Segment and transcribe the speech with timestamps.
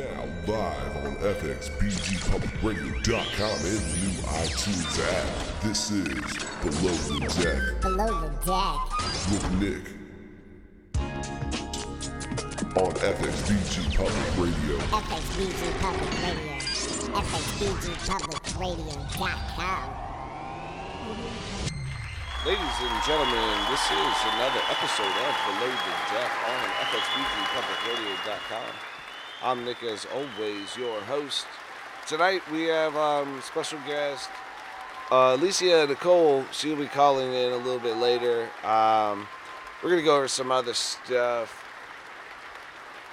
[0.00, 5.28] now live on FXBGPublicRadio.com and the new iTunes app.
[5.60, 6.08] This is
[6.64, 8.80] Below the Deck Below the deck.
[9.28, 9.84] with Nick
[12.80, 14.76] on FXBG Public Radio.
[14.88, 16.56] FXBG Public Radio.
[17.20, 19.84] FXBGPublicRadio.com.
[22.46, 28.72] Ladies and gentlemen, this is another episode of Below the Deck on FXBGPublicRadio.com.
[29.42, 31.46] I'm Nick, as always, your host.
[32.06, 34.28] Tonight we have um, special guest
[35.10, 36.44] uh, Alysia Nicole.
[36.52, 38.48] She'll be calling in a little bit later.
[38.64, 39.26] Um,
[39.82, 41.64] we're gonna go over some other stuff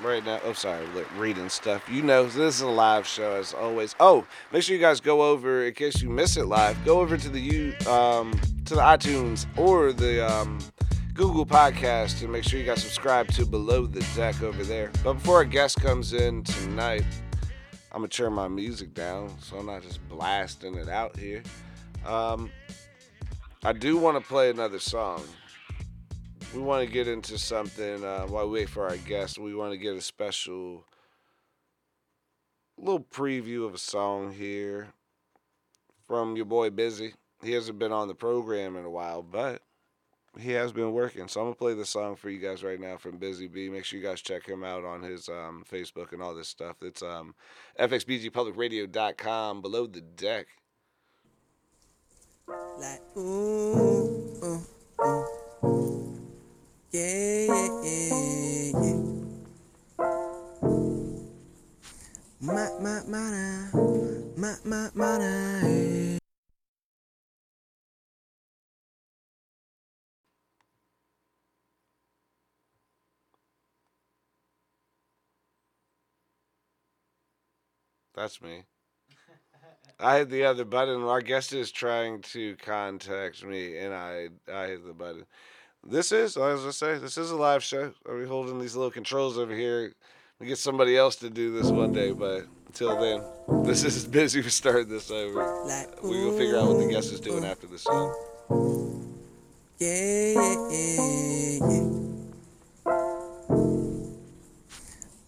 [0.03, 0.39] right now.
[0.43, 1.87] Oh, sorry, reading stuff.
[1.89, 3.95] You know, this is a live show as always.
[3.99, 6.83] Oh, make sure you guys go over in case you miss it live.
[6.83, 10.59] Go over to the you um, to the iTunes or the um,
[11.17, 14.91] Google podcast and make sure you guys subscribe to Below the Deck over there.
[15.03, 17.03] But before our guest comes in tonight,
[17.91, 21.43] I'm gonna turn my music down so I'm not just blasting it out here.
[22.05, 22.51] Um,
[23.63, 25.23] I do want to play another song
[26.53, 29.37] we want to get into something uh, while we wait for our guest.
[29.37, 30.85] We want to get a special
[32.77, 34.89] little preview of a song here
[36.07, 37.13] from your boy Busy.
[37.43, 39.61] He hasn't been on the program in a while, but
[40.39, 41.27] he has been working.
[41.27, 43.69] So I'm gonna play the song for you guys right now from Busy B.
[43.69, 46.77] Make sure you guys check him out on his um, Facebook and all this stuff.
[46.81, 47.35] It's um,
[47.79, 50.47] fxbgpublicradio.com below the deck.
[52.47, 53.56] Like, ooh,
[78.17, 78.63] That's me.
[79.99, 81.03] I hit the other button.
[81.03, 85.25] Our guest is trying to contact me, and I I hit the button.
[85.87, 87.93] This is, as I was gonna say, this is a live show.
[88.09, 89.93] I'll be holding these little controls over here.
[90.39, 93.23] We get somebody else to do this one day, but until then,
[93.63, 94.41] this is busy.
[94.41, 95.63] We started this over.
[95.65, 99.13] Like, We will figure out what the guest is doing after the song.
[99.77, 100.33] Yeah,
[100.69, 101.96] yeah, yeah,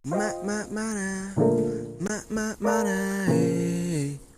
[0.10, 1.34] Ma, ma, ma, na.
[2.00, 4.29] Ma, ma, ma, na, eh.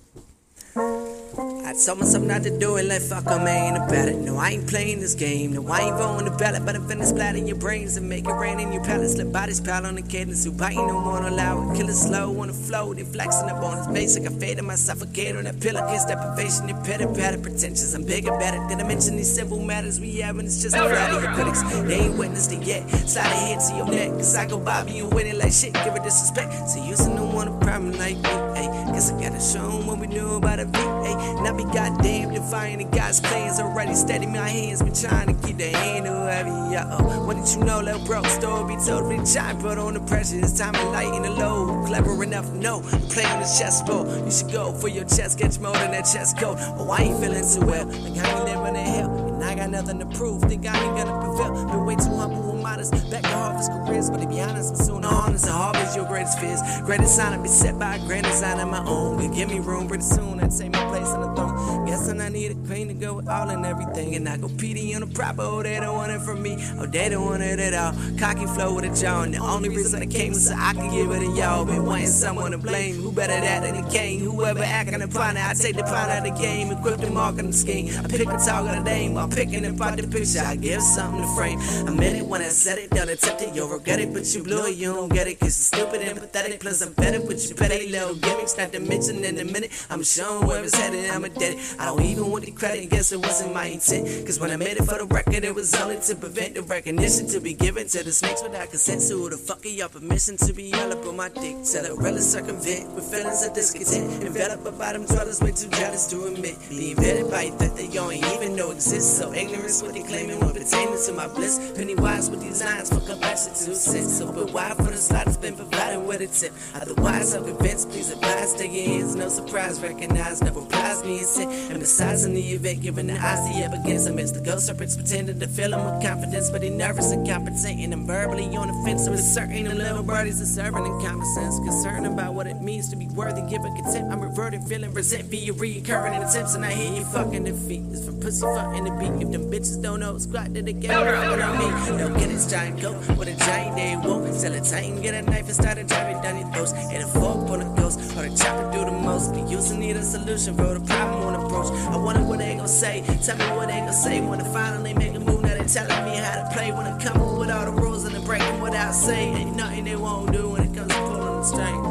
[1.72, 4.18] I told myself not to do it, like fuck, I'm ain't about it.
[4.18, 5.54] No, I ain't playing this game.
[5.54, 8.34] No, I ain't voting the ballot, but I'm finna splatter your brains and make it
[8.34, 9.16] rain in your palace.
[9.16, 11.78] Let bodies pile on the cadence, who biting no more allow it.
[11.78, 14.30] Kill it slow on the flow, they flexing up on his face basic.
[14.30, 16.68] I faded my suffocate on that pill against deprivation.
[16.68, 17.94] They petty, petty pretentious.
[17.94, 20.48] I'm bigger, better than I mention these simple matters we having.
[20.48, 21.64] It's just a flat of critics.
[21.88, 22.90] They ain't witnessed it yet.
[23.08, 25.74] Slide a head to your neck, cause I go Bobby and win it like shit.
[25.74, 26.52] Give it disrespect.
[26.70, 28.30] So you don't want a problem like me,
[28.60, 28.92] ayy.
[28.92, 31.22] Guess I gotta show 'em what we knew about a V, ayy.
[31.62, 34.82] And I be goddamn defying the God's plans already steady my hands.
[34.82, 37.26] Been trying to keep the handle heavy, uh-oh.
[37.26, 38.24] What did you know, little bro?
[38.24, 40.40] Story be told, really giant, put on the pressure.
[40.40, 41.88] It's time to lighten the load.
[41.88, 42.82] Clever enough, no.
[43.10, 44.08] Play on the chessboard.
[44.26, 46.58] You should go for your chest, get more than that chest coat.
[46.60, 47.86] Oh, I ain't feeling too well.
[47.86, 49.31] Like I ain't living in hell.
[49.42, 50.44] And I got nothing to prove.
[50.44, 51.66] Think I ain't gonna prevail.
[51.66, 52.92] Been way too humble and modest.
[53.10, 56.06] Back to harvest careers, but to be honest, I'm soon to harness and harvest your
[56.06, 56.62] greatest fears.
[56.82, 59.18] Greatest sign to be set by a grand design of my own.
[59.18, 60.40] But give me room pretty soon.
[60.40, 61.86] I take my place on the throne.
[61.88, 64.14] Guess I need a queen to go with all and everything.
[64.14, 65.42] And I go PD on the proper.
[65.42, 66.58] Oh, they don't want it from me.
[66.78, 67.94] Oh, they don't want it at all.
[68.20, 69.24] Cocky flow with a jaw.
[69.24, 71.66] And the only reason I came was so I could give it to y'all.
[71.66, 72.96] Been wanting someone to blame.
[72.96, 74.20] Who better that than the king?
[74.20, 76.72] Whoever acting upon it, I take the part of the game.
[76.72, 77.90] Equip the marketing scheme.
[77.98, 79.18] I pick a target of the name.
[79.32, 80.42] Picking apart the picture.
[80.46, 81.60] I give something to frame.
[81.88, 82.90] I meant it when I said it.
[82.92, 83.56] Don't attempt it.
[83.56, 84.14] You'll regret it.
[84.14, 84.76] But you blew it.
[84.76, 85.40] You don't get it.
[85.40, 86.60] Cause it's stupid and pathetic.
[86.60, 88.58] Plus, I'm better with you petty little gimmicks.
[88.58, 89.72] Not to mention in a minute.
[89.90, 91.10] I'm showing where it's headed.
[91.10, 91.58] I'm a dead.
[91.80, 92.90] I don't even want the credit.
[92.90, 94.26] Guess it wasn't my intent.
[94.26, 97.28] Cause when I made it for the record, it was only to prevent the recognition
[97.28, 99.02] to be given to the snakes without consent.
[99.02, 101.58] So who the fuck are y'all permission to be all up on my dick?
[101.64, 104.24] Tell it really circumvent with feelings of discontent.
[104.24, 106.58] Envelop a bottom dwellers way too jealous to admit.
[106.70, 109.21] Being vetted by that they don't even know exists.
[109.22, 111.74] So ignorance what they claiming when pertaining to my bliss.
[111.76, 114.18] Pennywise with these lines for compassion to sense.
[114.18, 116.52] So but why for the slot has been provided with a tip.
[116.74, 121.28] Otherwise I'm convinced, please advise, take your hands, no surprise, recognize, never prize me and
[121.28, 121.48] sit.
[121.70, 125.40] And besides in the event, given the the up against amidst the ghost serpents pretending
[125.40, 128.84] to fill him with confidence, but he nervous and competent and I'm verbally on the
[128.84, 132.60] fence with certain the little birdies are serving in common sense, concerned about what it
[132.60, 134.12] means to be worthy, giving contempt.
[134.12, 137.84] I'm reverting, feeling resent via reoccurring in attempts, and I hear you fucking defeat.
[137.92, 139.11] It's from pussy fucking the beat.
[139.20, 141.98] If them bitches don't know squat, then they get fucking on me.
[141.98, 145.22] Don't get it, giant go with a giant day won't sell a titan, get a
[145.22, 146.74] knife and start drive it down your throats.
[146.74, 149.34] And a fork on the ghost, or the chopper do the most.
[149.34, 151.72] The user need a solution, for The problem won't approach.
[151.94, 153.04] I wonder what they gon' say.
[153.24, 155.42] Tell me what they gon' say when they finally make a move.
[155.42, 158.06] Now they telling me how to play when I come up with all the rules
[158.06, 159.38] and they break them without saying.
[159.38, 161.91] Ain't nothing they won't do when it comes to pulling the string.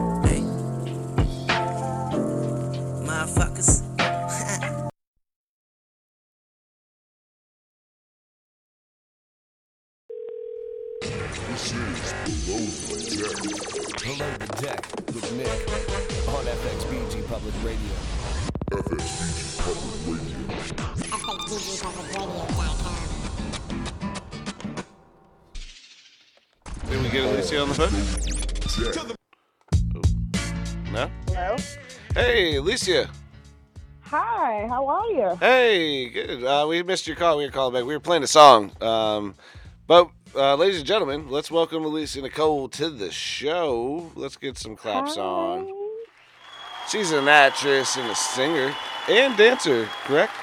[27.51, 27.91] We on the phone?
[28.95, 29.17] Deck.
[30.93, 31.11] No?
[31.27, 31.57] Hello.
[32.15, 33.11] Hey, Alysia.
[34.03, 35.35] Hi, how are you?
[35.41, 36.45] Hey, good.
[36.45, 37.39] Uh, we missed your call.
[37.39, 37.85] We were calling back.
[37.85, 38.71] We were playing a song.
[38.81, 39.35] Um,
[39.89, 44.13] but, uh, ladies and gentlemen, let's welcome Alysia Nicole to the show.
[44.15, 45.69] Let's get some claps on.
[46.89, 48.73] She's an actress and a singer
[49.09, 50.35] and dancer, correct?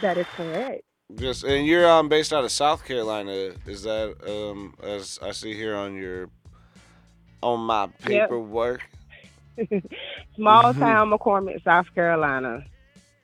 [0.00, 0.82] That is correct.
[1.16, 3.52] Just and you're um based out of South Carolina.
[3.66, 6.28] Is that um as I see here on your
[7.42, 8.82] on my paperwork?
[10.36, 12.64] Small town McCormick, South Carolina.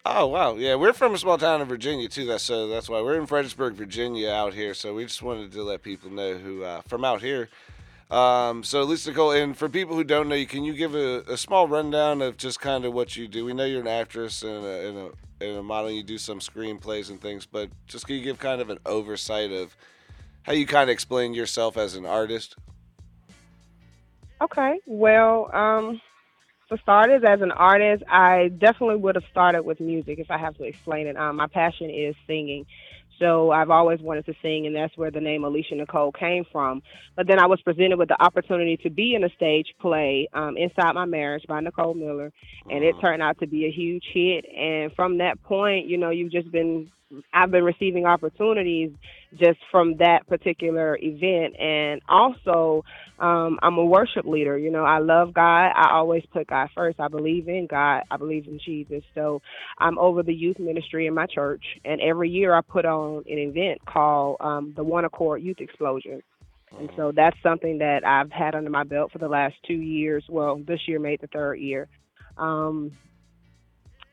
[0.04, 2.24] Oh wow, yeah, we're from a small town in Virginia too.
[2.24, 4.74] That's so that's why we're in Fredericksburg, Virginia, out here.
[4.74, 7.48] So we just wanted to let people know who uh, from out here.
[8.10, 11.20] Um, so Lisa Nicole, and for people who don't know you, can you give a,
[11.28, 13.44] a small rundown of just kind of what you do?
[13.44, 15.90] We know you're an actress and a, and a and a model.
[15.90, 19.52] You do some screenplays and things, but just can you give kind of an oversight
[19.52, 19.76] of
[20.42, 22.56] how you kind of explain yourself as an artist?
[24.40, 26.00] Okay, well, um,
[26.68, 30.56] for starters, as an artist, I definitely would have started with music if I have
[30.58, 31.16] to explain it.
[31.16, 32.66] Um, my passion is singing.
[33.18, 36.82] So I've always wanted to sing, and that's where the name Alysia Nicole came from.
[37.16, 40.56] But then I was presented with the opportunity to be in a stage play, um,
[40.56, 42.32] Inside My Marriage by Nicole Miller,
[42.70, 44.44] and it turned out to be a huge hit.
[44.56, 46.90] And from that point, you know, you've just been,
[47.32, 48.90] I've been receiving opportunities
[49.38, 51.58] just from that particular event.
[51.58, 52.84] And also,
[53.18, 54.58] um, I'm a worship leader.
[54.58, 55.72] You know, I love God.
[55.74, 57.00] I always put God first.
[57.00, 58.02] I believe in God.
[58.10, 59.02] I believe in Jesus.
[59.14, 59.40] So
[59.78, 61.64] I'm over the youth ministry in my church.
[61.84, 66.22] And every year I put on an event called um, the One Accord Youth Explosion.
[66.78, 70.24] And so that's something that I've had under my belt for the last two years.
[70.28, 71.88] Well, this year made the third year.
[72.36, 72.92] Um,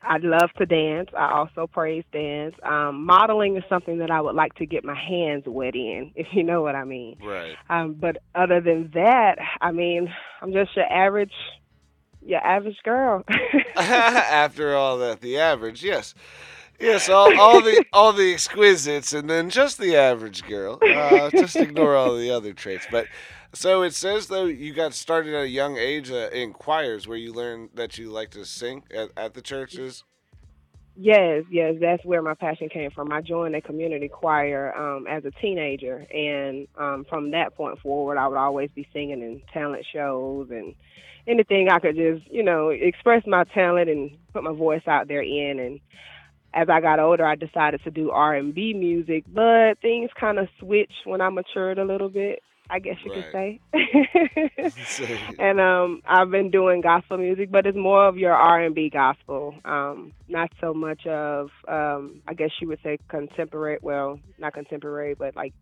[0.05, 1.09] I love to dance.
[1.17, 2.55] I also praise dance.
[2.63, 6.27] Um, modeling is something that I would like to get my hands wet in, if
[6.31, 7.17] you know what I mean.
[7.23, 7.55] Right.
[7.69, 11.33] Um, but other than that, I mean, I'm just your average,
[12.21, 13.23] your average girl.
[13.75, 16.13] After all that, the average, yes,
[16.79, 20.79] yes, all, all the all the exquisites, and then just the average girl.
[20.81, 22.87] Uh, just ignore all the other traits.
[22.89, 23.07] But
[23.55, 27.17] so it says though you got started at a young age uh, in choirs, where
[27.17, 30.03] you learned that you like to sing at, at the churches.
[30.97, 33.11] Yes, yes, that's where my passion came from.
[33.11, 38.17] I joined a community choir um, as a teenager, and um, from that point forward,
[38.17, 40.73] I would always be singing in talent shows and
[41.27, 45.21] anything I could just, you know, express my talent and put my voice out there
[45.21, 45.59] in.
[45.59, 45.79] And
[46.53, 50.39] as I got older, I decided to do R and B music, but things kind
[50.39, 52.41] of switched when I matured a little bit.
[52.69, 53.59] I guess you could say.
[55.39, 58.89] And um I've been doing gospel music, but it's more of your R and B
[58.89, 59.55] gospel.
[59.65, 65.15] Um, not so much of um I guess you would say contemporary well, not contemporary,
[65.15, 65.53] but like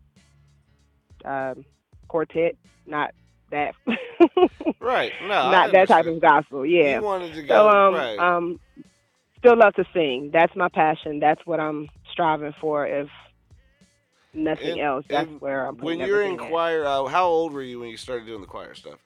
[1.26, 1.66] um
[2.08, 2.56] quartet,
[2.86, 3.12] not
[3.52, 3.74] that
[4.80, 5.12] right.
[5.22, 6.98] No, not that type of gospel, yeah.
[7.00, 8.20] You wanted to go So um right.
[8.20, 8.60] um
[9.40, 10.30] still love to sing.
[10.32, 11.20] That's my passion.
[11.20, 13.10] That's what I'm striving for if
[14.34, 15.06] nothing And- else.
[15.10, 18.26] That's where I'm when you're in choir, uh, how old were you when you started
[18.26, 19.00] doing the choir stuff?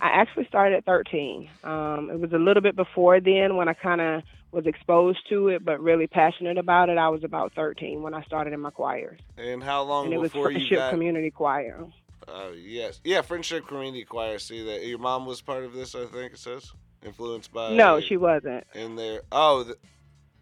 [0.00, 1.50] I actually started at 13.
[1.62, 5.48] Um, it was a little bit before then when I kind of was exposed to
[5.48, 6.96] it, but really passionate about it.
[6.98, 10.18] I was about 13 when I started in my choirs, And how long and it
[10.18, 10.90] was Friendship got?
[10.90, 11.84] Community Choir.
[12.26, 14.38] Oh yes, yeah, Friendship Community Choir.
[14.38, 15.94] See that your mom was part of this.
[15.94, 16.72] I think it says
[17.04, 17.72] influenced by.
[17.74, 18.64] no, she wasn't.
[18.74, 19.22] in there.
[19.32, 19.76] Oh, the,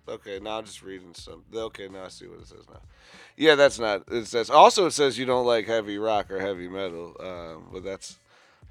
[0.09, 0.41] okay.
[0.41, 1.43] Now I'm just reading some.
[1.55, 2.81] Okay, now I see what it says now.
[3.37, 4.03] Yeah, that's not.
[4.11, 7.17] It says also it says you don't like heavy rock or heavy metal.
[7.21, 8.17] Um, but that's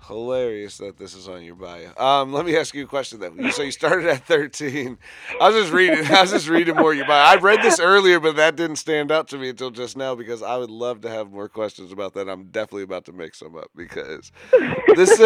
[0.05, 1.91] hilarious that this is on your bio.
[1.97, 3.35] Um, let me ask you a question then.
[3.37, 4.97] You- So you started at 13.
[5.41, 6.05] I was just reading.
[6.11, 7.23] I was just reading more of your bio.
[7.25, 10.41] I read this earlier, but that didn't stand out to me until just now because
[10.43, 12.29] I would love to have more questions about that.
[12.29, 14.31] I'm definitely about to make some up because
[14.95, 15.19] this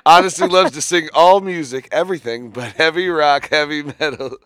[0.06, 4.36] honestly loves to sing all music, everything, but heavy rock, heavy metal.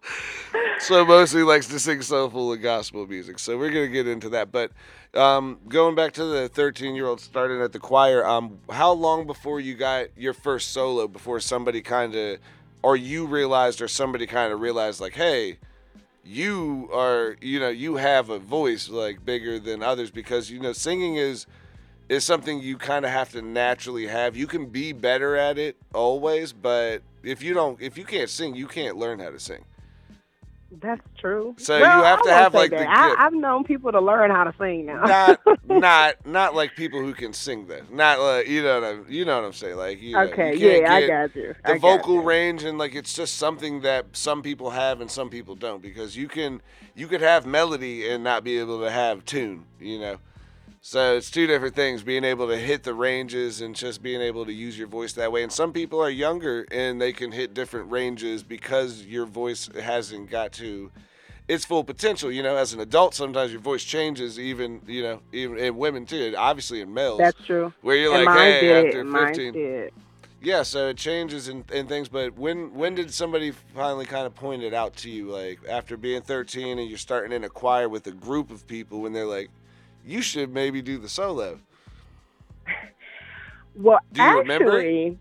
[0.80, 3.38] so mostly likes to sing soulful and gospel music.
[3.38, 4.50] So we're gonna get into that.
[4.52, 4.72] But
[5.14, 9.26] um, going back to the 13 year old starting at the choir, um, how long
[9.26, 11.08] before you got your first solo?
[11.08, 12.38] Before somebody kind of,
[12.82, 15.58] or you realized, or somebody kind of realized, like, hey,
[16.24, 20.72] you are, you know, you have a voice like bigger than others because you know
[20.72, 21.46] singing is
[22.08, 24.36] is something you kind of have to naturally have.
[24.36, 28.54] You can be better at it always, but if you don't, if you can't sing,
[28.54, 29.64] you can't learn how to sing.
[30.80, 31.54] That's true.
[31.58, 32.88] So Well, you have I to have like the.
[32.88, 35.02] I, I've known people to learn how to sing now.
[35.04, 37.82] not not not like people who can sing though.
[37.90, 39.76] Not like you know what I'm you know what I'm saying.
[39.76, 41.54] Like you know, okay, you can't yeah, I got you.
[41.66, 42.22] The got vocal you.
[42.22, 46.16] range and like it's just something that some people have and some people don't because
[46.16, 46.62] you can
[46.94, 49.66] you could have melody and not be able to have tune.
[49.78, 50.18] You know.
[50.84, 54.44] So it's two different things, being able to hit the ranges and just being able
[54.44, 55.44] to use your voice that way.
[55.44, 60.28] And some people are younger and they can hit different ranges because your voice hasn't
[60.28, 60.90] got to
[61.46, 62.32] its full potential.
[62.32, 66.04] You know, as an adult, sometimes your voice changes, even you know, even in women
[66.04, 66.34] too.
[66.36, 67.72] Obviously, in males, That's true.
[67.82, 68.86] where you're and like, hey, did.
[68.88, 69.92] after Mine 15, did.
[70.42, 70.64] yeah.
[70.64, 72.08] So it changes and and things.
[72.08, 75.96] But when when did somebody finally kind of point it out to you, like after
[75.96, 79.26] being 13 and you're starting in a choir with a group of people, when they're
[79.26, 79.50] like,
[80.06, 81.58] you should maybe do the solo.
[83.74, 85.18] Well, Do you remember actually,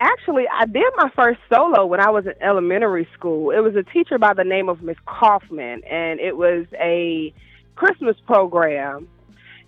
[0.00, 3.50] actually, I did my first solo when I was in elementary school.
[3.50, 7.32] It was a teacher by the name of Miss Kaufman, and it was a
[7.74, 9.08] Christmas program,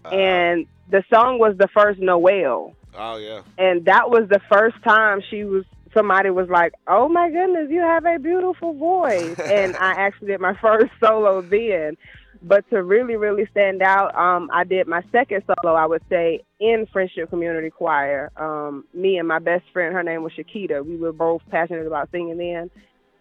[0.05, 3.41] Uh, and the song was the first Noel, oh yeah.
[3.57, 5.65] and that was the first time she was.
[5.95, 10.41] Somebody was like, "Oh my goodness, you have a beautiful voice," and I actually did
[10.41, 11.97] my first solo then.
[12.47, 16.43] But to really, really stand out, um, I did my second solo, I would say,
[16.61, 18.31] in Friendship Community Choir.
[18.37, 20.85] Um, me and my best friend, her name was Shakita.
[20.85, 22.71] We were both passionate about singing then.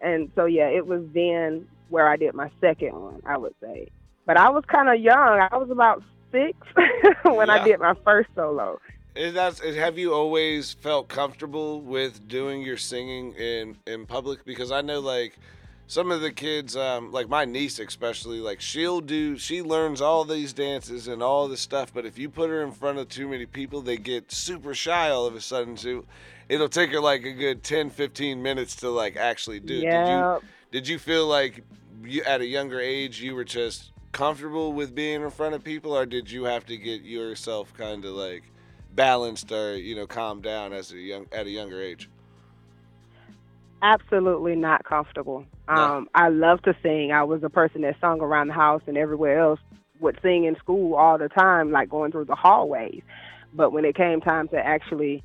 [0.02, 3.88] And so, yeah, it was then where I did my second one, I would say.
[4.26, 5.16] But I was kind of young.
[5.50, 6.58] I was about six
[7.22, 7.54] when Yeah.
[7.54, 8.78] I did my first solo.
[9.16, 14.44] Is that is- have you always felt comfortable with doing your singing in in public?
[14.44, 15.38] Because I know like
[15.86, 20.24] some of the kids, um, like my niece especially, like she'll do she learns all
[20.24, 23.28] these dances and all this stuff, but if you put her in front of too
[23.28, 25.76] many people, they get super shy all of a sudden.
[25.76, 26.04] So
[26.48, 29.78] it'll take her like a good 10, 15 minutes to like actually do.
[29.78, 29.90] it.
[29.90, 30.40] Did you
[30.72, 31.62] did you feel like
[32.02, 35.96] you at a younger age you were just comfortable with being in front of people,
[35.96, 38.44] or did you have to get yourself kind of like
[38.94, 42.08] balanced or you know calmed down as a young at a younger age?
[43.84, 45.44] absolutely not comfortable.
[45.68, 47.12] Um, I love to sing.
[47.12, 49.60] I was a person that sung around the house and everywhere else,
[50.00, 53.02] would sing in school all the time, like going through the hallways.
[53.54, 55.22] But when it came time to actually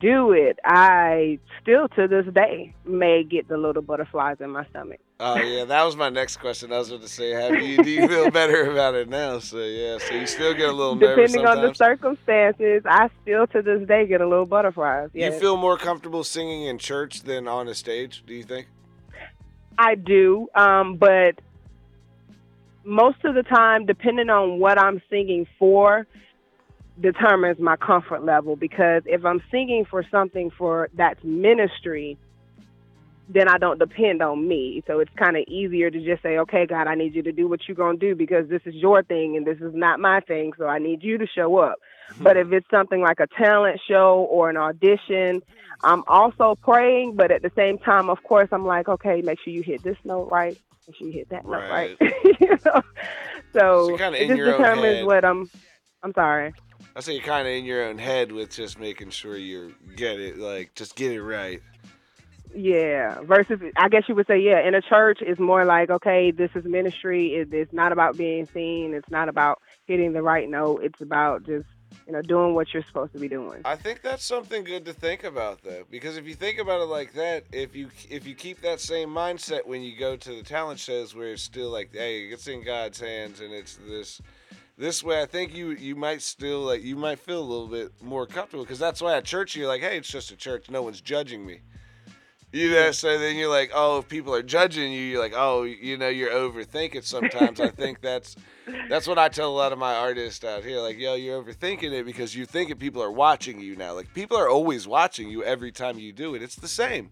[0.00, 5.00] do it, I still to this day may get the little butterflies in my stomach.
[5.20, 6.72] Oh yeah, that was my next question.
[6.72, 9.38] I was going to say, have you do you feel better about it now?
[9.38, 13.46] So yeah, so you still get a little nervous Depending on the circumstances, I still
[13.48, 15.10] to this day get a little butterflies.
[15.12, 18.24] You feel more comfortable singing in church than on a stage?
[18.26, 18.68] Do you think?
[19.78, 21.40] I do, um, but
[22.84, 26.06] most of the time, depending on what I'm singing for,
[27.00, 28.56] determines my comfort level.
[28.56, 32.18] Because if I'm singing for something for that's ministry,
[33.28, 34.82] then I don't depend on me.
[34.86, 37.48] So it's kind of easier to just say, okay, God, I need you to do
[37.48, 40.20] what you're going to do because this is your thing and this is not my
[40.20, 40.52] thing.
[40.58, 41.76] So I need you to show up.
[42.20, 45.42] But if it's something like a talent show or an audition,
[45.84, 49.52] I'm also praying, but at the same time, of course, I'm like, okay, make sure
[49.52, 50.58] you hit this note right.
[50.86, 51.96] Make sure you hit that note right.
[52.40, 52.56] you know?
[52.62, 52.82] So
[53.52, 55.50] So it just determines what I'm.
[56.02, 56.52] I'm sorry.
[56.96, 60.18] I say you're kind of in your own head with just making sure you get
[60.18, 61.62] it, like just get it right.
[62.54, 63.20] Yeah.
[63.22, 66.50] Versus, I guess you would say, yeah, in a church, it's more like, okay, this
[66.54, 67.34] is ministry.
[67.36, 68.94] It, it's not about being seen.
[68.94, 70.82] It's not about hitting the right note.
[70.82, 71.68] It's about just,
[72.06, 73.60] you know, doing what you're supposed to be doing.
[73.64, 76.86] I think that's something good to think about though, because if you think about it
[76.86, 80.42] like that, if you if you keep that same mindset when you go to the
[80.42, 84.20] talent shows where it's still like, hey, it's in God's hands and it's this
[84.78, 87.92] this way, I think you you might still like you might feel a little bit
[88.02, 90.82] more comfortable because that's why at church you're like, hey, it's just a church, no
[90.82, 91.60] one's judging me.
[92.52, 95.62] You know, so then you're like, oh, if people are judging you, you're like, oh,
[95.62, 97.60] you know, you're overthinking sometimes.
[97.60, 98.36] I think that's
[98.90, 100.78] that's what I tell a lot of my artists out here.
[100.80, 103.94] Like, yo, you're overthinking it because you think it people are watching you now.
[103.94, 106.42] Like, people are always watching you every time you do it.
[106.42, 107.10] It's the same.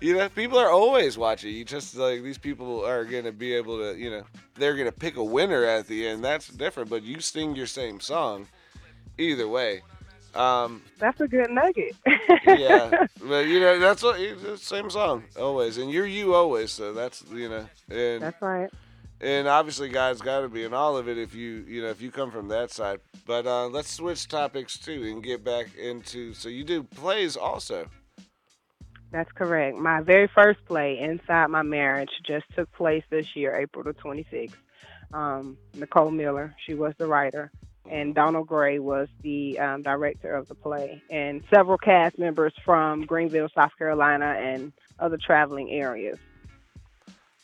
[0.00, 1.64] You know, people are always watching you.
[1.64, 4.22] Just like these people are gonna be able to, you know,
[4.54, 6.22] they're gonna pick a winner at the end.
[6.24, 6.88] That's different.
[6.88, 8.46] But you sing your same song,
[9.18, 9.82] either way.
[10.34, 11.94] Um, That's a good nugget.
[12.46, 14.18] yeah, but you know that's what
[14.58, 16.72] same song always, and you're you always.
[16.72, 18.70] So that's you know, and That's right.
[19.20, 22.00] and obviously God's got to be in all of it if you you know if
[22.00, 23.00] you come from that side.
[23.26, 26.32] But uh, let's switch topics too and get back into.
[26.32, 27.88] So you do plays also.
[29.10, 29.76] That's correct.
[29.76, 34.54] My very first play, Inside My Marriage, just took place this year, April the 26th.
[35.12, 37.52] Um, Nicole Miller, she was the writer,
[37.90, 43.04] and Donald Gray was the um, director of the play, and several cast members from
[43.04, 46.18] Greenville, South Carolina, and other traveling areas.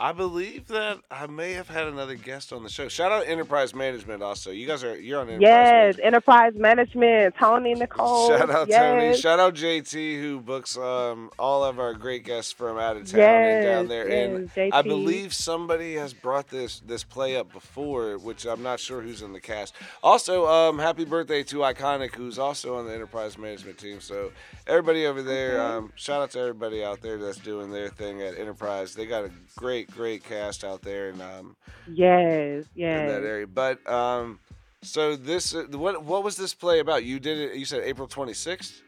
[0.00, 2.87] I believe that I may have had another guest on the show.
[2.87, 4.52] Shout out Enterprise Management also.
[4.52, 6.07] You guys are you're on Enterprise Yes, Management.
[6.07, 8.28] Enterprise Management, Tony Nicole.
[8.38, 9.17] Shout out Tony.
[9.17, 13.21] Shout out JT who books um, all of our great guests from out of town
[13.21, 14.09] and down Yes, there.
[14.09, 18.78] and yes, I believe somebody has brought this this play up before, which I'm not
[18.78, 19.75] sure who's in the cast.
[20.05, 24.00] Also, um, happy birthday to Iconic, who's also on the Enterprise Management team.
[24.00, 24.31] So
[24.69, 28.38] everybody over there, um, shout out to everybody out there that's doing their thing at
[28.38, 28.95] Enterprise.
[28.95, 33.00] They got a great, great cast out there, and um, Yes, yes.
[33.00, 33.47] in that area.
[33.47, 34.38] But um,
[34.83, 37.04] so this, uh, what what was this play about?
[37.04, 37.57] You did it.
[37.57, 38.80] You said April 26th.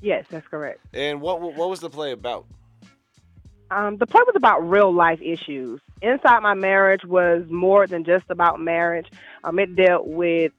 [0.00, 0.80] Yes, that's correct.
[0.92, 2.46] And what what was the play about?
[3.70, 5.80] Um, the play was about real life issues.
[6.02, 9.06] Inside My Marriage was more than just about marriage.
[9.44, 10.52] Um, it dealt with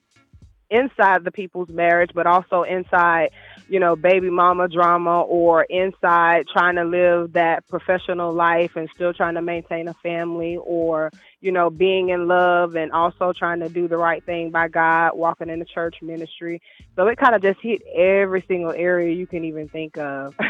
[0.72, 3.30] inside the people's marriage, but also inside,
[3.74, 9.16] you know, baby mama drama or inside trying to live that professional life and still
[9.16, 11.10] trying to maintain a family or,
[11.42, 15.14] you know, being in love and also trying to do the right thing by God,
[15.16, 16.62] walking in the church ministry.
[16.96, 20.36] So it kind of just hit every single area you can even think of.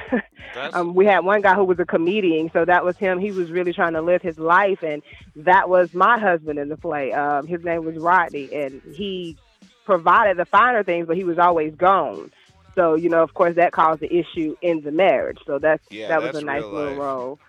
[0.74, 3.20] Um, we had one guy who was a comedian, so that was him.
[3.20, 5.02] He was really trying to live his life, and
[5.38, 7.12] that was my husband in the play.
[7.14, 9.38] Um, his name was Rodney, and he
[9.86, 12.32] provided the finer things, but he was always gone.
[12.76, 15.40] So you know, of course, that caused the issue in the marriage.
[15.46, 16.98] So that's Yeah, that was that's a nice little life.
[16.98, 17.40] role.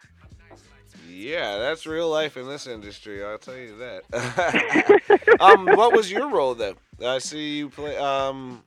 [1.09, 3.25] yeah, that's real life in this industry.
[3.25, 5.37] I'll tell you that.
[5.41, 6.75] um, what was your role though?
[7.05, 7.97] I see you play.
[7.97, 8.63] Um,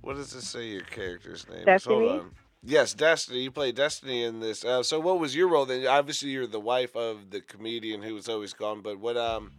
[0.00, 0.66] what does it say?
[0.66, 1.64] Your character's name?
[1.64, 2.08] Destiny?
[2.08, 2.30] Hold on.
[2.62, 3.40] Yes, Destiny.
[3.40, 4.64] You play Destiny in this.
[4.64, 5.86] Uh, so, what was your role then?
[5.86, 8.82] Obviously, you're the wife of the comedian who was always gone.
[8.82, 9.52] But what um,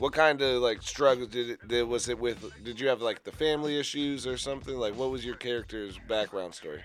[0.00, 1.68] what kind of like struggles did it?
[1.68, 2.52] Did, was it with?
[2.64, 4.74] Did you have like the family issues or something?
[4.76, 6.82] Like, what was your character's background story?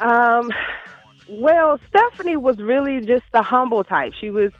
[0.00, 0.50] Um,
[1.28, 4.14] well, Stephanie was really just the humble type.
[4.18, 4.52] She was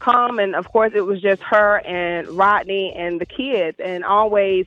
[0.00, 4.66] calm, and of course, it was just her and Rodney and the kids, and always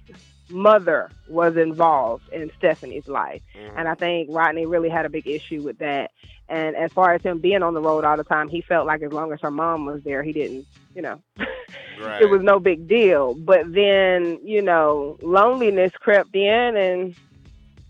[0.49, 3.41] mother was involved in Stephanie's life.
[3.55, 3.77] Mm-hmm.
[3.79, 6.11] And I think Rodney really had a big issue with that.
[6.47, 9.01] And as far as him being on the road all the time, he felt like
[9.03, 11.21] as long as her mom was there, he didn't, you know,
[12.01, 12.21] Right.
[12.21, 13.35] it was no big deal.
[13.35, 17.15] But then, you know, loneliness crept in, and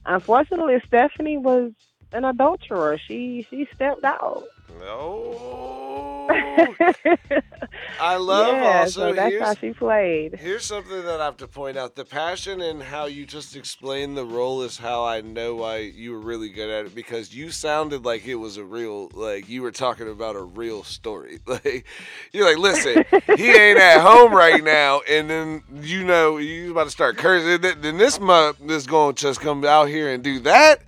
[0.06, 1.72] unfortunately, Stephanie was
[2.12, 2.98] an adulterer.
[2.98, 4.44] She she stepped out.
[4.80, 5.89] No.
[8.00, 10.36] I love yeah, also so that's how she played.
[10.36, 11.96] here's something that I have to point out.
[11.96, 16.12] The passion and how you just explained the role is how I know why you
[16.12, 19.64] were really good at it because you sounded like it was a real like you
[19.64, 21.40] were talking about a real story.
[21.50, 21.86] Like
[22.32, 23.04] you're like, listen,
[23.36, 27.60] he ain't at home right now, and then you know you about to start cursing.
[27.62, 30.84] Then then this month is going to just come out here and do that.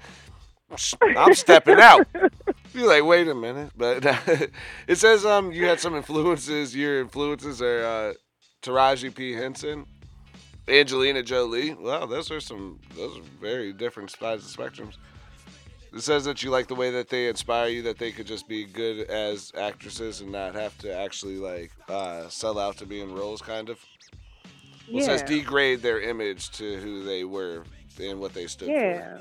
[1.18, 2.08] I'm stepping out.
[2.74, 4.06] You're like, wait a minute, but
[4.88, 6.76] it says um you had some influences.
[6.76, 8.14] Your influences are uh,
[8.62, 9.86] Taraji P Henson,
[10.68, 11.74] Angelina Jolie.
[11.74, 14.96] Wow, those are some those are very different sides of spectrums.
[15.94, 18.48] It says that you like the way that they inspire you, that they could just
[18.48, 23.02] be good as actresses and not have to actually like uh, sell out to be
[23.02, 23.78] in roles, kind of.
[24.90, 27.64] Well, It says degrade their image to who they were
[28.00, 28.72] and what they stood for.
[28.74, 29.18] yeah.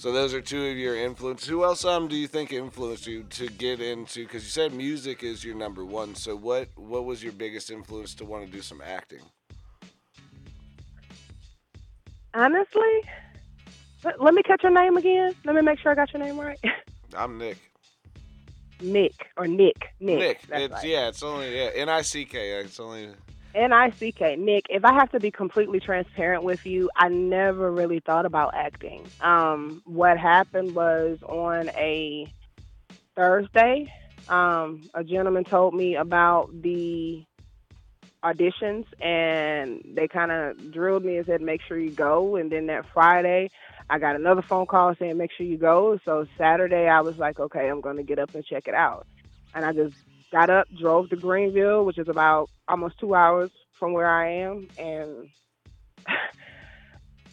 [0.00, 1.46] So those are two of your influences.
[1.46, 4.24] Who else um do you think influenced you to get into?
[4.24, 6.14] Because you said music is your number one.
[6.14, 9.20] So what what was your biggest influence to want to do some acting?
[12.32, 13.02] Honestly,
[14.02, 15.34] let, let me catch your name again.
[15.44, 16.58] Let me make sure I got your name right.
[17.14, 17.58] I'm Nick.
[18.80, 19.76] Nick or Nick.
[20.00, 20.18] Nick.
[20.18, 20.40] Nick.
[20.50, 20.84] It's right.
[20.86, 21.08] yeah.
[21.08, 21.72] It's only yeah.
[21.74, 22.52] N I C K.
[22.52, 23.10] It's only
[23.54, 24.36] N I C K.
[24.36, 28.54] Nick, if I have to be completely transparent with you, I never really thought about
[28.54, 29.06] acting.
[29.20, 32.32] Um, what happened was on a
[33.16, 33.92] Thursday,
[34.28, 37.24] um, a gentleman told me about the
[38.22, 42.36] auditions and they kind of drilled me and said, make sure you go.
[42.36, 43.50] And then that Friday,
[43.88, 45.98] I got another phone call saying, make sure you go.
[46.04, 49.06] So Saturday, I was like, okay, I'm going to get up and check it out.
[49.54, 49.96] And I just
[50.30, 54.68] got up, drove to Greenville, which is about almost two hours from where I am,
[54.78, 55.28] and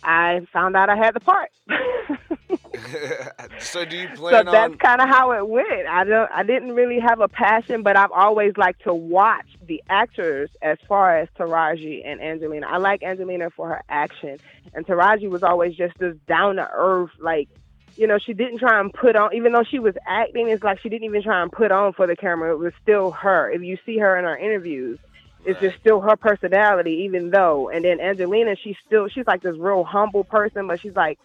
[0.04, 1.52] I found out I had the part.
[3.60, 5.88] so do you so plan that's kind of how it went.
[5.90, 6.32] I don't.
[6.32, 10.50] I didn't really have a passion, but I've always liked to watch the actors.
[10.62, 14.40] As far as Taraji and Angelina, I like Angelina for her action,
[14.74, 17.50] and Taraji was always just this down to earth, like
[17.98, 20.80] you know, she didn't try and put on, even though she was acting, it's like
[20.82, 22.54] she didn't even try and put on for the camera.
[22.54, 23.52] It was still her.
[23.52, 25.00] If you see her in her interviews,
[25.46, 27.70] it's just still her personality, even though.
[27.70, 31.18] And then Angelina, she's still, she's like this real humble person, but she's like,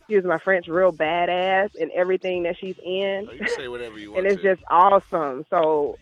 [0.00, 3.26] excuse my French, real badass in everything that she's in.
[3.28, 4.54] Oh, you can say whatever you want and it's to.
[4.54, 5.44] just awesome.
[5.50, 5.98] So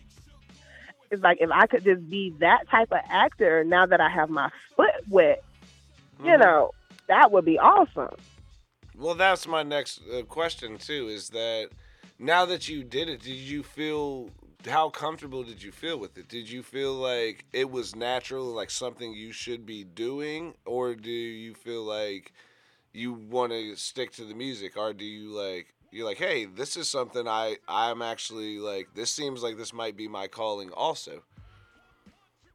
[1.11, 4.29] it's like if I could just be that type of actor now that I have
[4.29, 5.39] my foot wet,
[6.23, 6.39] you Mhm.
[6.39, 6.71] know,
[7.09, 8.15] that would be awesome.
[8.97, 11.07] Well, that's my next uh, question too.
[11.07, 11.69] Is that
[12.17, 14.31] now that you did it, did you feel
[14.67, 16.27] how comfortable did you feel with it?
[16.27, 21.11] Did you feel like it was natural, like something you should be doing, or do
[21.11, 22.33] you feel like
[22.91, 26.75] you want to stick to the music, or do you like you're like, hey, this
[26.75, 28.89] is something I I'm actually like.
[28.95, 31.21] This seems like this might be my calling also.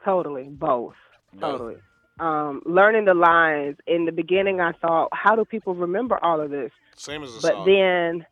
[0.04, 0.96] Totally, both.
[1.32, 1.40] Both.
[1.40, 1.76] Totally.
[2.22, 6.50] Um, learning the lines in the beginning, I thought, how do people remember all of
[6.50, 6.70] this?
[6.96, 7.66] Same as a but song.
[7.66, 8.26] then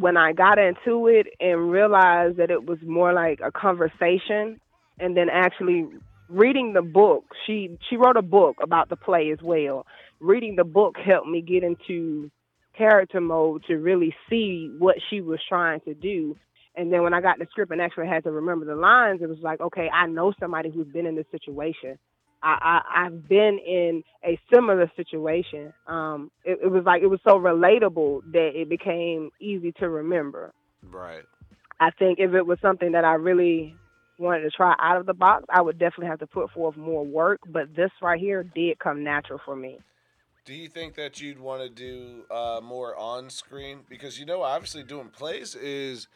[0.00, 4.60] when I got into it and realized that it was more like a conversation,
[5.00, 5.88] and then actually
[6.28, 9.84] reading the book, she she wrote a book about the play as well.
[10.20, 12.30] Reading the book helped me get into
[12.78, 16.36] character mode to really see what she was trying to do.
[16.76, 19.28] And then when I got the script and actually had to remember the lines, it
[19.28, 21.98] was like, okay, I know somebody who's been in this situation.
[22.46, 25.72] I, I I've been in a similar situation.
[25.88, 30.52] Um, it, it was like it was so relatable that it became easy to remember.
[30.82, 31.24] right.
[31.80, 33.74] I think if it was something that I really
[34.18, 37.04] wanted to try out of the box, I would definitely have to put forth more
[37.04, 37.40] work.
[37.46, 39.78] But this right here did come natural for me.
[40.44, 43.80] Do you think that you'd want to do uh, more on screen?
[43.88, 46.06] Because you know, obviously, doing plays is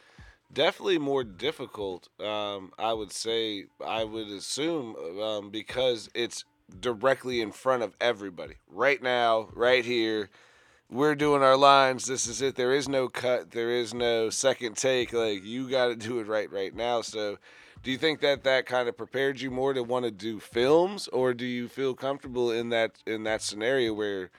[0.53, 2.09] definitely more difficult.
[2.19, 6.45] Um, I would say, I would assume, um, because it's
[6.79, 8.55] directly in front of everybody.
[8.69, 10.29] Right now, right here,
[10.89, 12.05] we're doing our lines.
[12.05, 12.55] This is it.
[12.55, 13.51] There is no cut.
[13.51, 15.13] There is no second take.
[15.13, 17.01] Like you got to do it right right now.
[17.01, 17.37] So.
[17.83, 21.07] Do you think that that kind of prepared you more to want to do films,
[21.07, 24.29] or do you feel comfortable in that in that scenario where,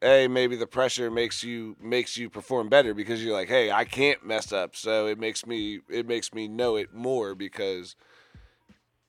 [0.00, 3.84] hey, maybe the pressure makes you makes you perform better because you're like, hey, I
[3.84, 7.96] can't mess up, so it makes me it makes me know it more because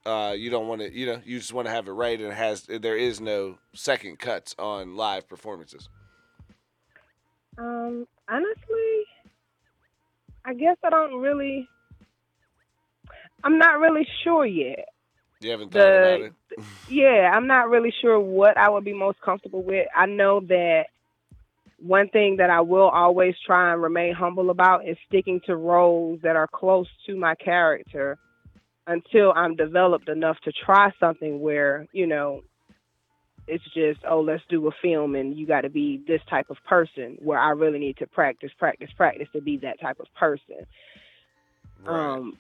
[0.06, 2.32] uh, you don't want to, you know, you just want to have it right, and
[2.32, 5.90] it has there is no second cuts on live performances.
[7.58, 9.06] Um, honestly,
[10.46, 11.68] I guess I don't really.
[13.44, 14.90] I'm not really sure yet.
[15.42, 16.34] You haven't thought about it.
[16.90, 19.88] Yeah, I'm not really sure what I would be most comfortable with.
[19.96, 20.86] I know that
[21.78, 26.20] one thing that I will always try and remain humble about is sticking to roles
[26.24, 28.18] that are close to my character
[28.86, 32.42] until I'm developed enough to try something where, you know,
[33.48, 36.58] it's just, oh, let's do a film and you got to be this type of
[36.68, 40.66] person where I really need to practice, practice, practice to be that type of person.
[41.84, 42.16] Right.
[42.16, 42.38] Um,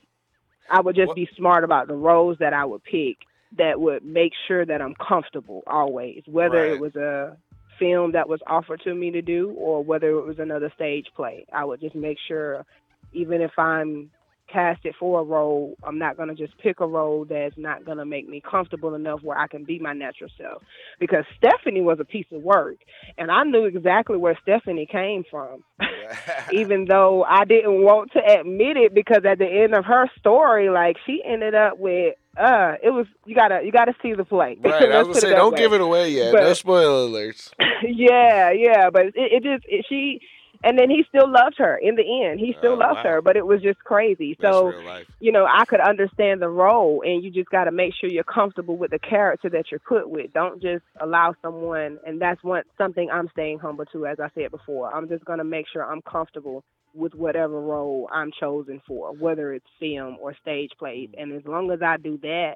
[0.69, 3.17] I would just What- be smart about the roles that I would pick
[3.57, 6.71] that would make sure that I'm comfortable always, whether Right.
[6.73, 7.37] it was a
[7.79, 11.45] film that was offered to me to do or whether it was another stage play.
[11.51, 12.65] I would just make sure,
[13.13, 14.11] even if I'm
[14.51, 17.97] casted for a role, I'm not going to just pick a role that's not going
[17.97, 20.63] to make me comfortable enough where I can be my natural self.
[20.99, 22.77] Because Stephanie was a piece of work,
[23.17, 25.63] and I knew exactly where Stephanie came from
[26.53, 30.69] even though I didn't want to admit it because at the end of her story,
[30.69, 34.57] like she ended up with uh it was you gotta you gotta see the play.
[34.63, 34.91] right.
[34.91, 35.57] I was gonna say, don't way.
[35.57, 36.33] give it away yet.
[36.33, 37.51] But- no spoiler alerts.
[37.83, 40.21] yeah, yeah, but it, it just it, she
[40.63, 42.39] and then he still loved her in the end.
[42.39, 43.03] He still Oh, loved wow.
[43.03, 44.37] her, but it was just crazy.
[44.39, 44.71] That's so
[45.19, 48.23] you know, I could understand the role, and you just got to make sure you're
[48.23, 50.33] comfortable with the character that you're put with.
[50.33, 54.51] Don't just allow someone, and that's one something I'm staying humble to, as I said
[54.51, 54.93] before.
[54.93, 59.65] I'm just gonna make sure I'm comfortable with whatever role I'm chosen for, whether it's
[59.79, 61.09] film or stage plays.
[61.17, 62.55] And as long as I do that,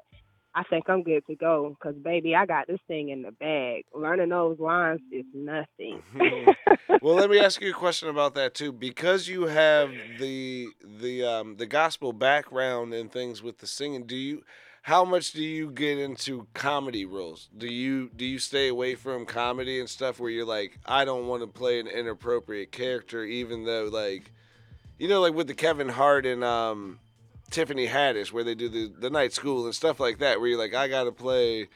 [0.54, 1.76] I think I'm good to go.
[1.82, 3.84] Cause baby, I got this thing in the bag.
[3.92, 6.00] Learning those lines is nothing.
[7.02, 9.90] well, let me ask you a question about that too, because you have
[10.20, 10.68] the
[11.00, 14.04] the um, the gospel background and things with the singing.
[14.06, 14.44] Do you?
[14.82, 17.48] How much do you get into comedy roles?
[17.56, 21.26] Do you do you stay away from comedy and stuff where you're like, I don't
[21.26, 24.30] want to play an inappropriate character, even though like,
[24.98, 27.00] you know, like with the Kevin Hart and um,
[27.50, 30.58] Tiffany Haddish, where they do the the night school and stuff like that, where you're
[30.58, 31.68] like, I gotta play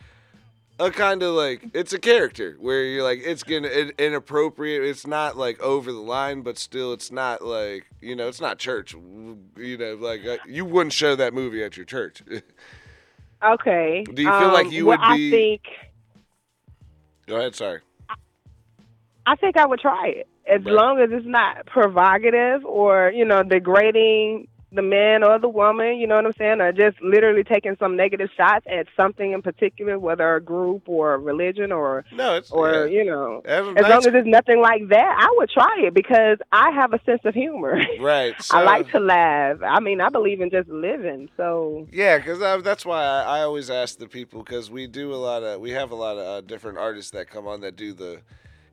[0.81, 4.83] a kind of like it's a character where you're like it's gonna in, inappropriate.
[4.85, 8.59] It's not like over the line, but still it's not like you know it's not
[8.59, 8.95] church.
[8.95, 12.23] You know, like uh, you wouldn't show that movie at your church.
[13.41, 14.05] Okay.
[14.13, 15.63] Do you feel like Um, you well, would be- I think
[17.29, 17.83] Go ahead, sorry.
[19.27, 20.75] I think I would try it as Right.
[20.75, 25.97] long as it's not provocative or you know degrading the man or the woman.
[25.99, 26.61] You know what I'm saying?
[26.61, 31.15] are just literally taking some negative shots at something in particular, whether a group or
[31.15, 32.85] a religion or No, it's or yeah.
[32.87, 33.43] you know.
[33.45, 36.93] As- that's- long as it's nothing like that, I would try it because I have
[36.93, 37.81] a sense of humor.
[38.01, 38.35] right.
[38.51, 39.59] I like to laugh.
[39.67, 41.29] I mean, I believe in just living.
[41.37, 45.17] So Yeah, because that's why I, I always ask the people because we do a
[45.17, 47.93] lot of we have a lot of uh, different artists that come on that do
[47.93, 48.21] the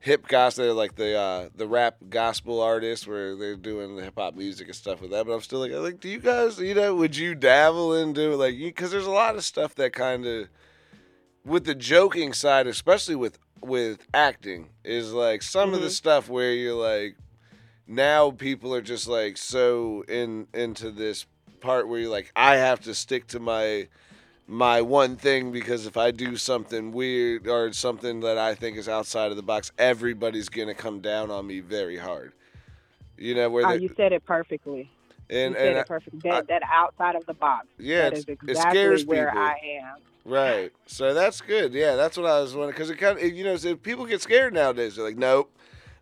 [0.06, 4.14] hip gospel, they're like the uh, the rap gospel artists where they're doing the hip
[4.16, 5.26] hop music and stuff with that.
[5.26, 8.56] But I'm still like, like, do you guys, you know, would you dabble into like
[8.56, 10.48] because there's a lot of stuff that kind of
[11.44, 16.52] with the joking side, especially with with acting, is like some of the stuff where
[16.52, 17.16] you're like
[17.88, 21.26] now people are just like so in into this
[21.60, 23.88] part where you're like I have to stick to my
[24.46, 28.88] my one thing because if I do something weird or something that I think is
[28.88, 32.32] outside of the box, everybody's gonna come down on me very hard.
[33.18, 34.90] You know where ah, oh, they you said it perfectly.
[35.30, 36.30] and you said and it perfectly.
[36.30, 37.66] That that outside of the box.
[37.78, 39.42] Yeah, that it exactly scares where people.
[39.42, 39.96] I am.
[40.24, 40.72] Right.
[40.86, 41.72] So that's good.
[41.72, 42.72] Yeah, that's what I was wondering.
[42.72, 44.96] Because it kind of, you know, so people get scared nowadays.
[44.96, 45.55] They're like, nope,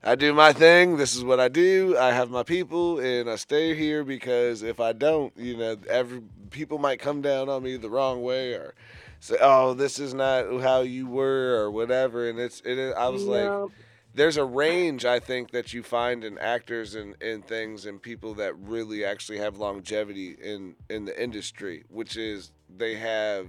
[0.07, 0.99] I do my thing.
[0.99, 1.97] This is what I do.
[1.97, 6.21] I have my people, and I stay here because if I don't, you know, every
[6.51, 8.75] people might come down on me the wrong way or
[9.21, 12.29] say, oh, this is not how you were or whatever.
[12.29, 12.93] And it's, it.
[12.95, 13.71] I was like,
[14.15, 18.35] there's a range I think that you find in actors and, and things and people
[18.35, 23.47] that really actually have longevity in in the industry, which is they have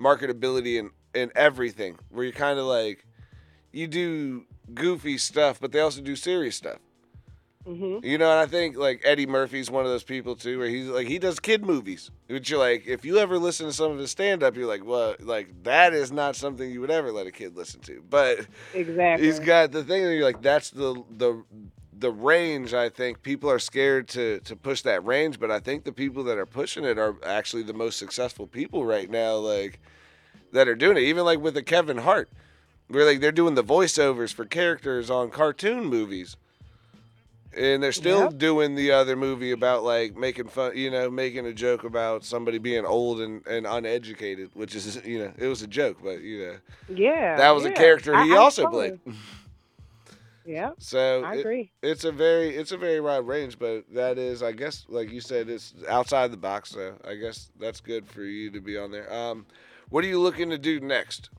[0.00, 1.98] marketability in in everything.
[2.08, 3.06] Where you're kind of like
[3.70, 6.78] you do goofy stuff, but they also do serious stuff.
[7.66, 10.68] hmm You know, and I think like Eddie Murphy's one of those people too, where
[10.68, 13.92] he's like he does kid movies, which you're like, if you ever listen to some
[13.92, 17.10] of his stand up, you're like, well, like that is not something you would ever
[17.12, 19.26] let a kid listen to, but Exactly.
[19.26, 21.42] he's got the thing that you're like that's the the
[21.96, 23.22] the range i think.
[23.22, 26.46] People are scared to to push that range but i think the people that are
[26.46, 29.80] pushing it are actually the most successful people right now like
[30.52, 31.04] that are doing it.
[31.04, 32.28] Even like with the kevin hart
[32.88, 36.36] where like they're doing the voiceovers for characters on cartoon movies
[37.56, 38.38] and they're still Yep.
[38.38, 42.58] doing the other movie about like making fun you know making a joke about somebody
[42.58, 46.38] being old and, and uneducated which is you know it was a joke but you
[46.46, 46.56] know
[46.88, 47.36] yeah.
[47.36, 48.98] that was a character he I also played
[50.46, 51.70] Yeah, so I it- agree.
[51.82, 55.22] it's a very it's a very wide range, but that is, I guess, like you
[55.22, 56.68] said, it's outside the box.
[56.68, 59.10] So I guess that's good for you to be on there.
[59.10, 59.46] Um,
[59.88, 61.30] what are you looking to do next?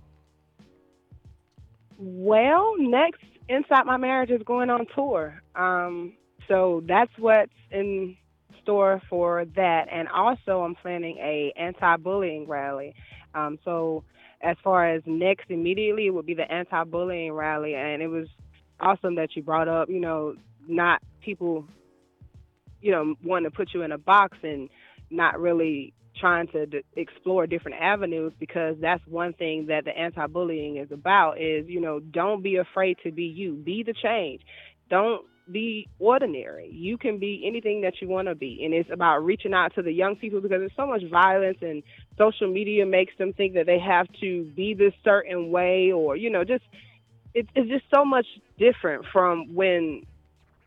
[1.97, 5.41] Well, next, Inside My Marriage is going on tour.
[5.55, 6.13] Um,
[6.47, 8.17] so that's what's in
[8.61, 9.87] store for that.
[9.91, 12.95] And also, I'm planning a anti-bullying rally.
[13.33, 14.03] Um, so
[14.41, 17.75] as far as next immediately, it would be the anti-bullying rally.
[17.75, 18.27] And it was
[18.79, 20.35] awesome that you brought up, you know,
[20.67, 21.65] not people,
[22.81, 24.69] you know, wanting to put you in a box and
[25.09, 30.77] not really trying to d- explore different avenues because that's one thing that the anti-bullying
[30.77, 33.53] is about is you know don't be afraid to be you.
[33.53, 34.41] Be the change.
[34.89, 36.69] Don't be ordinary.
[36.71, 38.61] You can be anything that you want to be.
[38.63, 41.83] And it's about reaching out to the young people because there's so much violence and
[42.17, 46.29] social media makes them think that they have to be this certain way or you
[46.29, 46.63] know just
[47.33, 48.25] it, it's just so much
[48.57, 50.03] different from when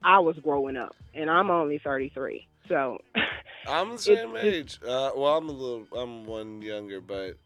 [0.03, 2.99] i was growing up and i'm only 33 so
[3.67, 4.79] I'm the same it's- age.
[4.83, 7.37] Uh, well, I'm a little, I'm one younger, but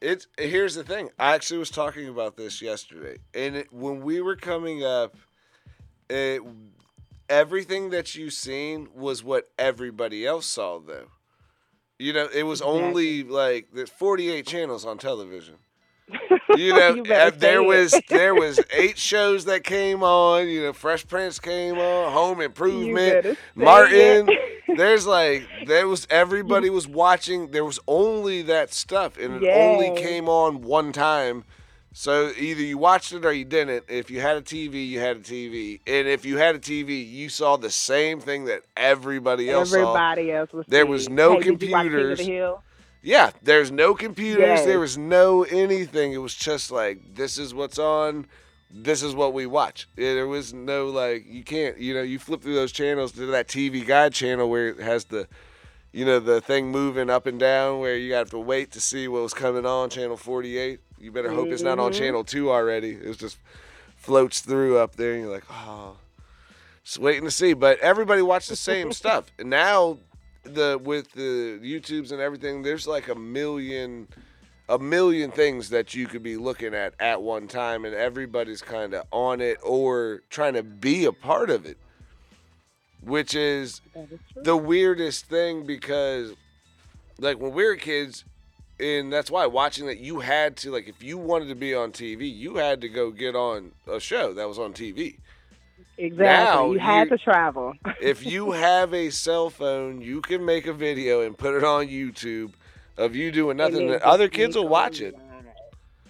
[0.00, 1.10] it's here's the thing.
[1.18, 5.16] I actually was talking about this yesterday, and it, when we were coming up,
[6.08, 6.42] it,
[7.28, 11.08] everything that you seen was what everybody else saw, though.
[11.98, 15.54] You know, it was only like there's 48 channels on television.
[16.56, 17.66] You know, You there it.
[17.66, 20.48] was there was eight shows that came on.
[20.48, 24.28] You know, Fresh Prince came on, Home Improvement, Martin.
[24.28, 24.38] it.
[24.76, 27.50] There's like there was everybody was watching.
[27.52, 31.44] There was only that stuff, and it only came on one time.
[31.94, 33.84] So either you watched it or you didn't.
[33.88, 37.06] If you had a TV, you had a TV, and if you had a TV,
[37.06, 39.76] you saw the same thing that everybody else saw.
[39.78, 40.64] Everybody else was.
[40.68, 40.90] There seeing.
[40.90, 42.18] was no hey, Did you watch King of computers.
[43.02, 44.44] Yeah, there's no computers.
[44.44, 44.64] Yes.
[44.64, 46.12] There was no anything.
[46.12, 48.26] It was just like this is what's on.
[48.70, 49.88] This is what we watch.
[49.96, 51.78] There was no like you can't.
[51.78, 55.06] You know, you flip through those channels to that TV Guide channel where it has
[55.06, 55.26] the,
[55.92, 59.08] you know, the thing moving up and down where you have to wait to see
[59.08, 60.78] what was coming on channel 48.
[60.98, 62.00] You better hope it's not on mm-hmm.
[62.00, 62.92] channel 2 already.
[62.92, 63.36] It just
[63.96, 65.96] floats through up there and you're like, "Oh,
[66.84, 69.26] just waiting to see." But everybody watched the same stuff.
[69.40, 69.98] And now
[70.42, 74.08] the with the YouTubes and everything, there's like a million
[74.68, 78.94] a million things that you could be looking at at one time and everybody's kind
[78.94, 81.76] of on it or trying to be a part of it.
[83.02, 83.80] Which is
[84.36, 86.32] the weirdest thing because
[87.18, 88.24] like when we were kids
[88.78, 91.92] and that's why watching that you had to like if you wanted to be on
[91.92, 95.18] TV you had to go get on a show that was on TV
[96.04, 96.24] Exactly.
[96.24, 97.74] Now you had you- to travel.
[98.00, 101.86] if you have a cell phone you can make a video and put it on
[101.88, 102.52] YouTube
[102.96, 105.14] of you doing nothing that other kids will watch it.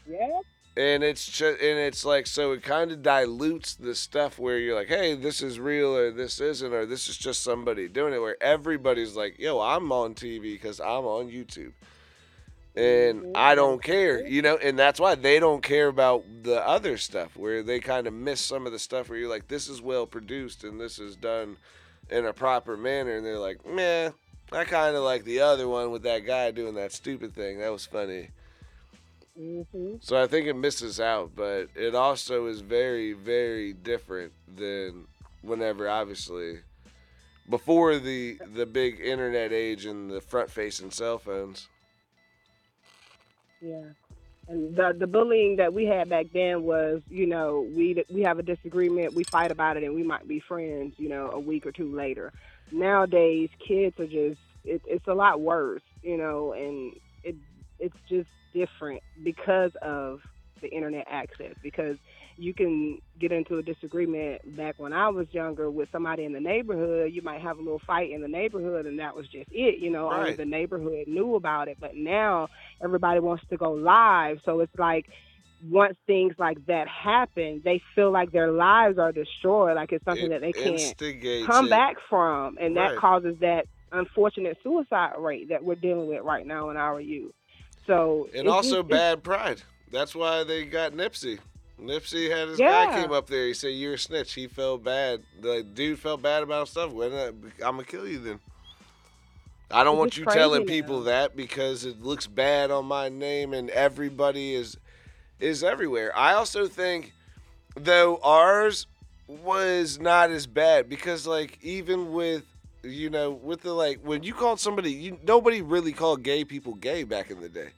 [0.08, 0.40] Yeah.
[0.76, 4.74] and it's just and it's like so it kind of dilutes the stuff where you're
[4.74, 8.18] like hey this is real or this isn't or this is just somebody doing it
[8.18, 11.72] where everybody's like yo i'm on tv because i'm on youtube
[12.74, 16.96] and i don't care you know and that's why they don't care about the other
[16.96, 19.82] stuff where they kind of miss some of the stuff where you're like this is
[19.82, 21.56] well produced and this is done
[22.10, 24.10] in a proper manner and they're like meh
[24.52, 27.58] i kind of like the other one with that guy doing that stupid thing.
[27.58, 28.28] That was funny.
[29.36, 29.62] Hmm
[30.00, 35.06] so I think it misses out, but it also is very, very different than
[35.40, 36.60] whenever, obviously,
[37.48, 41.68] before the the big internet age and the front facing cell phones.
[43.62, 43.84] Yeah.
[44.48, 48.38] And the the bullying that we had back then was, you know, we we have
[48.40, 51.64] a disagreement, we fight about it, and we might be friends, you know, a week
[51.64, 52.32] or two later.
[52.72, 57.36] Nowadays, kids are just it, it's a lot worse, you know, and it
[57.78, 60.20] it's just different because of
[60.60, 61.54] the internet access.
[61.62, 61.96] Because
[62.36, 66.40] you can get into a disagreement back when I was younger with somebody in the
[66.40, 67.12] neighborhood.
[67.12, 69.78] You might have a little fight in the neighborhood, and that was just it.
[69.78, 71.78] You know, only the neighborhood knew about it.
[71.80, 72.48] But now
[72.82, 75.06] everybody wants to go live, so it's like
[75.68, 79.76] once things like that happen, they feel like their lives are destroyed.
[79.76, 81.70] Like it's something It that they can't come it.
[81.70, 86.70] back from, and that causes that unfortunate suicide rate that we're dealing with right now
[86.70, 87.34] in our youth.
[87.86, 89.62] So and also bad pride.
[89.90, 91.38] That's why they got Nipsey.
[91.80, 93.46] Nipsey had his guy came up there.
[93.46, 95.22] He said, "You're a snitch." He felt bad.
[95.40, 96.92] The dude felt bad about stuff.
[96.92, 97.28] Well, uh,
[97.64, 98.40] I'm gonna kill you then.
[99.70, 103.52] I don't It's want you telling people that because it looks bad on my name,
[103.54, 104.76] and everybody is
[105.40, 106.16] is everywhere.
[106.16, 107.12] I also think,
[107.74, 108.86] though, ours
[109.26, 112.44] was not as bad because, like, even with
[112.82, 116.74] you know, with the like when you called somebody, you nobody really called gay people
[116.74, 117.70] gay back in the day.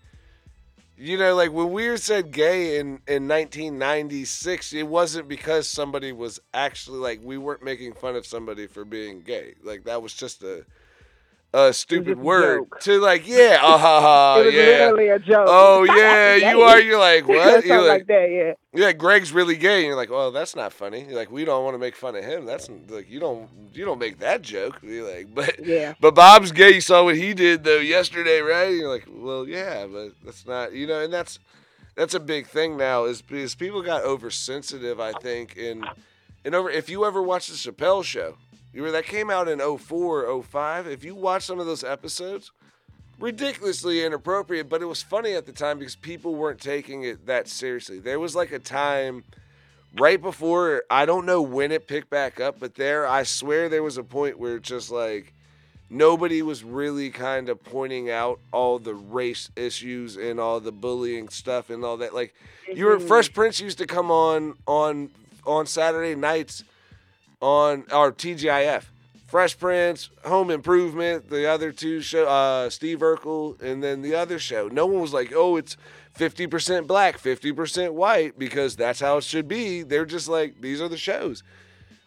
[0.97, 6.39] You know, like when we said gay in in 1996, it wasn't because somebody was
[6.53, 9.55] actually like we weren't making fun of somebody for being gay.
[9.63, 10.65] Like that was just a
[11.55, 12.81] a stupid a word joke.
[12.81, 14.61] to like, yeah, uh, ha, ha, it was yeah.
[14.61, 15.47] literally a joke.
[15.49, 16.81] Oh yeah, you are.
[16.81, 17.65] You're like what?
[17.65, 18.53] You're like, like, that, yeah.
[18.73, 19.79] yeah, Greg's really gay.
[19.79, 21.05] And you're like, well, that's not funny.
[21.05, 22.45] You're like, we don't want to make fun of him.
[22.45, 24.81] That's like you don't you don't make that joke.
[24.83, 25.95] You're like, but Yeah.
[26.01, 26.75] but Bob's gay.
[26.75, 28.69] You saw what he did though yesterday, right?
[28.69, 31.39] And You're like, well, yeah, but that's not you know, and that's
[31.95, 34.99] that's a big thing now is because people got oversensitive.
[34.99, 35.85] I think in
[36.45, 36.69] and over.
[36.69, 38.37] If you ever watched the Chappelle show,
[38.75, 40.87] you were that came out in 04, 05.
[40.89, 42.51] If you watch some of those episodes,
[43.21, 47.47] ridiculously inappropriate, but it was funny at the time because people weren't taking it that
[47.47, 48.01] seriously.
[48.01, 49.23] There was like a time
[49.97, 53.85] right before I don't know when it picked back up, but there I swear there
[53.85, 55.33] was a point where just like
[55.89, 61.29] nobody was really kind of pointing out all the race issues and all the bullying
[61.29, 62.13] stuff and all that.
[62.13, 62.35] Like
[62.75, 63.07] you were mm-hmm.
[63.07, 65.11] Fresh Prince used to come on on
[65.47, 66.65] on Saturday nights
[67.45, 68.85] on our TGIF.
[69.27, 74.39] Fresh Prince, Home Improvement, the other two show, uh, Steve Urkel, and then the other
[74.39, 74.69] show.
[74.69, 75.77] No one was like, "Oh, it's
[76.15, 79.83] 50% black, 50% white," because that's how it should be.
[79.83, 81.43] They're just like, "These are the shows."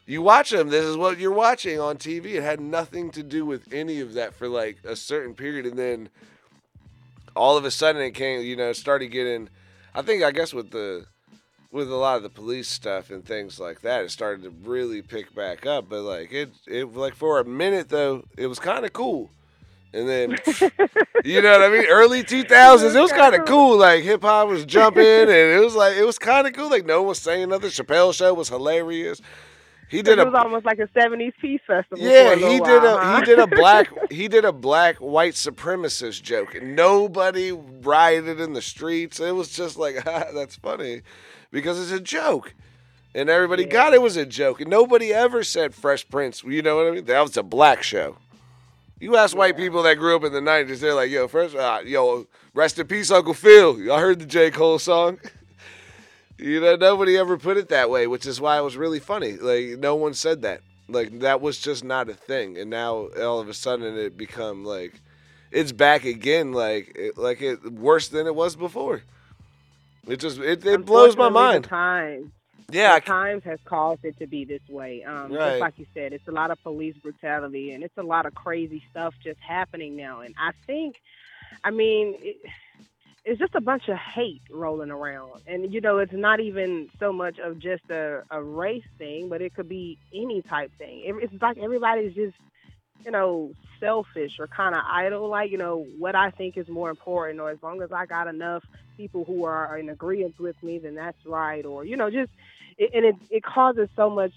[0.08, 0.69] You watch them.
[0.69, 2.36] This is what you're watching on TV.
[2.38, 5.78] It had nothing to do with any of that for like a certain period, and
[5.78, 6.10] then
[7.36, 8.41] all of a sudden it came.
[8.41, 9.50] You know, started getting.
[9.93, 11.06] I think I guess with the
[11.71, 15.01] with a lot of the police stuff and things like that, it started to really
[15.01, 15.89] pick back up.
[15.89, 19.30] But like it, it like for a minute though, it was kind of cool.
[19.93, 20.38] And then,
[21.26, 21.86] you know what I mean?
[21.88, 23.78] Early 2000s, it was kind of cool.
[23.78, 26.70] Like hip hop was jumping, and it was like it was kind of cool.
[26.70, 27.70] Like no one was saying nothing.
[27.70, 29.22] Chappelle show was hilarious.
[29.89, 32.05] He did it a was almost like a '70s peace festival.
[32.05, 33.20] yeah, he did a huh?
[33.20, 38.51] he did a black he did a black white supremacist joke, and nobody rioted in
[38.51, 39.22] the streets.
[39.22, 41.03] It was just like that's funny
[41.52, 42.54] because it's a joke,
[43.14, 46.43] and everybody got it was a joke, and nobody ever said Fresh Prince.
[46.43, 47.06] You know what I mean?
[47.06, 48.18] That was a black show.
[49.00, 51.82] You ask white people that grew up in the '90s, they're like, "Yo, first, uh,
[51.86, 54.50] yo, rest in peace, Uncle Phil." Y'all heard the J.
[54.52, 55.20] Cole song?
[56.38, 59.34] you know, nobody ever put it that way, which is why it was really funny.
[59.34, 60.62] Like, no one said that.
[60.88, 64.64] Like, that was just not a thing, and now all of a sudden it become
[64.64, 65.02] like,
[65.52, 69.04] it's back again, like, it, like it worse than it was before.
[70.08, 71.66] It just it, it blows my mind.
[71.66, 72.32] Times,
[72.72, 75.03] Yeah, times has caused it to be this way.
[75.03, 75.49] Um, Right.
[75.51, 78.34] Just like you said, it's a lot of police brutality and it's a lot of
[78.36, 80.22] crazy stuff just happening now.
[80.22, 80.95] And I think,
[81.64, 82.38] I mean, it,
[83.26, 85.41] it's just a bunch of hate rolling around.
[85.47, 89.41] And, you know, it's not even so much of just a, a race thing, but
[89.41, 91.01] it could be any type thing.
[91.03, 92.38] It, it's like everybody's just,
[93.06, 95.28] you know, selfish or kind of idle.
[95.30, 98.28] Like, you know, what I think is more important, or as long as I got
[98.28, 98.64] enough
[98.98, 101.66] people who are in agreement with me, then that's right.
[101.66, 102.32] Or, you know, just,
[102.78, 104.34] it, and it, it causes so much,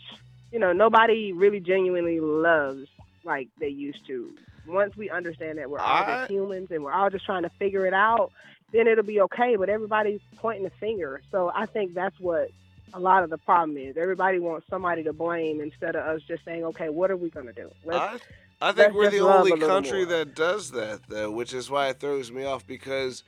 [0.52, 2.86] you know, nobody really genuinely loves
[3.24, 4.32] like they used to.
[4.66, 7.86] Once we understand that we're all just humans and we're all just trying to figure
[7.86, 8.30] it out,
[8.72, 9.56] then it'll be okay.
[9.56, 11.22] But everybody's pointing the finger.
[11.32, 12.50] So I think that's what
[12.92, 13.96] a lot of the problem is.
[13.96, 17.46] Everybody wants somebody to blame instead of us just saying, okay, what are we going
[17.46, 17.70] to do?
[17.84, 18.22] Let's,
[18.60, 20.16] I, think we're the only country more.
[20.16, 22.66] that does that, though, which is why it throws me off.
[22.66, 23.24] Because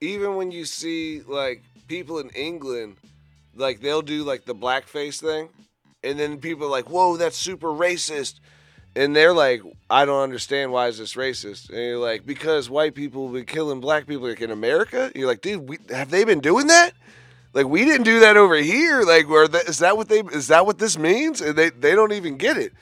[0.00, 2.96] even when you see like people in England,
[3.54, 5.48] like they'll do like the blackface thing,
[6.02, 8.40] and then people are like, "Whoa, that's super racist,"
[8.96, 12.94] and they're like, "I don't understand why is this racist?" And you're like, "Because white
[12.94, 16.24] people have been killing black people like in America." You're like, "Dude, we, have they
[16.24, 16.92] been doing that?"
[17.52, 19.02] Like we didn't do that over here.
[19.02, 21.40] Like, where that, is that what they is that what this means?
[21.40, 22.72] And they they don't even get it.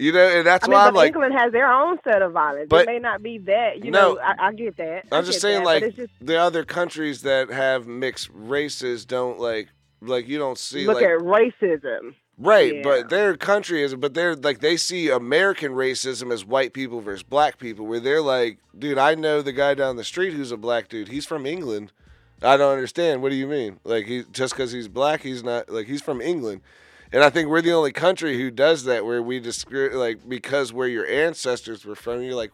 [0.00, 2.32] You know, and that's I mean, why I'm like, England has their own set of
[2.32, 2.68] violence.
[2.70, 4.14] But- it may not be that, you No.
[4.14, 4.20] know.
[4.20, 5.04] I, I get that.
[5.12, 9.38] I I'm just saying, that, like just the other countries that have mixed races don't
[9.38, 9.68] like,
[10.00, 12.14] like you don't see look like at racism.
[12.38, 12.82] right, yeah.
[12.82, 17.22] but their country is, but they're like they see American racism as white people versus
[17.22, 20.56] black people, where they're like, dude, I know the guy down the street who's a
[20.56, 21.08] black dude.
[21.08, 21.92] He's from England.
[22.42, 23.20] I don't understand.
[23.20, 23.80] What do you mean?
[23.84, 26.62] Like he just because he's black, he's not like he's from England.
[27.12, 30.72] And I think we're the only country who does that, where we discri- like because
[30.72, 32.52] where your ancestors were from, you're like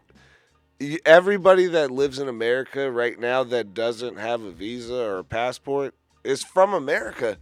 [1.05, 5.95] everybody that lives in America right now that doesn't have a visa or a passport
[6.25, 7.39] is from America.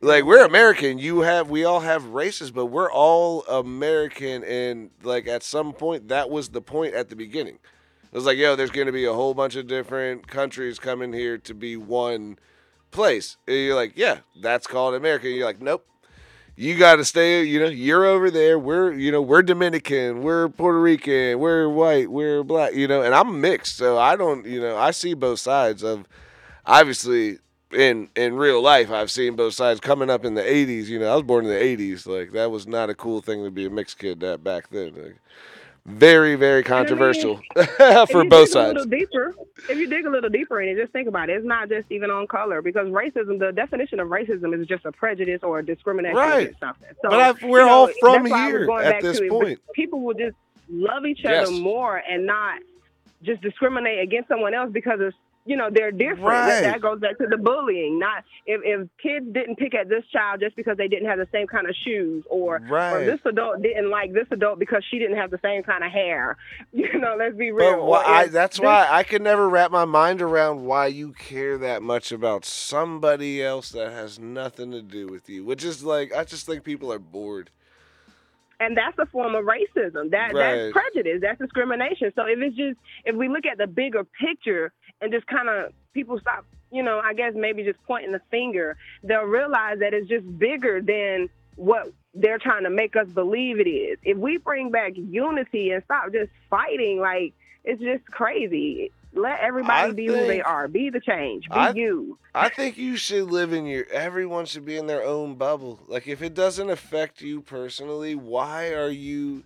[0.00, 5.26] Like we're American, you have we all have races, but we're all American and like
[5.26, 7.58] at some point that was the point at the beginning.
[8.04, 11.36] It was like, yo, there's gonna be a whole bunch of different countries coming here
[11.38, 12.38] to be one
[12.92, 13.36] place.
[13.48, 15.26] And you're like, yeah, that's called America.
[15.26, 15.84] And you're like, nope.
[16.60, 18.58] You got to stay, you know, you're over there.
[18.58, 23.14] We're, you know, we're Dominican, we're Puerto Rican, we're white, we're black, you know, and
[23.14, 23.76] I'm mixed.
[23.76, 26.08] So I don't, you know, I see both sides of
[26.66, 27.38] obviously
[27.70, 31.12] in in real life I've seen both sides coming up in the 80s, you know,
[31.12, 32.08] I was born in the 80s.
[32.08, 34.94] Like that was not a cool thing to be a mixed kid that back then.
[34.96, 35.16] Like,
[35.88, 38.84] very very controversial If for you both sides.
[38.86, 39.34] deeper,
[39.68, 41.36] if you dig a little deeper in it, just think about it.
[41.36, 43.38] It's not just even on color because racism.
[43.38, 46.42] The definition of racism is just a prejudice or a discrimination Right.
[46.42, 46.88] against something.
[47.02, 49.18] So, But I- we're you know, all from that's why I was here at this
[49.18, 49.30] to it.
[49.30, 49.60] point.
[49.72, 50.36] People will just
[50.70, 51.48] love each Yes.
[51.48, 52.60] other more and not
[53.22, 55.12] just discriminate against someone else because of
[55.48, 56.20] you know they're different.
[56.22, 56.60] Right.
[56.62, 57.98] That, goes back to the bullying.
[57.98, 61.26] Not if if kids didn't pick at this child just because they didn't have the
[61.32, 65.16] same kind of shoes, or or this adult didn't like this adult because she didn't
[65.16, 66.36] have the same kind of hair.
[66.72, 67.76] You know, let's be real.
[67.78, 71.12] But why, I, that's this- why I could never wrap my mind around why you
[71.12, 75.44] care that much about somebody else that has nothing to do with you.
[75.44, 77.50] Which is like, I just think people are bored.
[78.60, 80.10] and that's a form of racism.
[80.10, 80.56] That Right.
[80.56, 81.20] that's prejudice.
[81.22, 82.12] That's discrimination.
[82.16, 85.72] So if it's just if we look at the bigger picture and just kind of
[85.94, 90.08] people stop, you know, I guess maybe just pointing the finger, they'll realize that it's
[90.08, 93.98] just bigger than what they're trying to make us believe it is.
[94.02, 97.34] If we bring back unity and stop just fighting, like
[97.64, 98.92] it's just crazy.
[99.14, 100.68] Let everybody I be who they are.
[100.68, 101.48] Be the change.
[101.48, 102.18] Be I- you.
[102.34, 103.84] I think you should live in your.
[103.90, 105.80] Everyone should be in their own bubble.
[105.88, 109.44] Like if it doesn't affect you personally, why are you,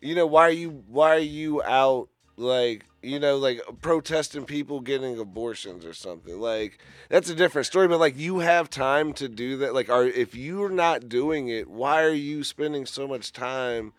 [0.00, 4.80] you know, why are you why are you out like you know like protesting people
[4.80, 6.40] getting abortions or something?
[6.40, 6.78] Like
[7.08, 7.88] that's a different story.
[7.88, 9.74] But like you have time to do that.
[9.74, 13.92] Like are if you're not doing it, why are you spending so much time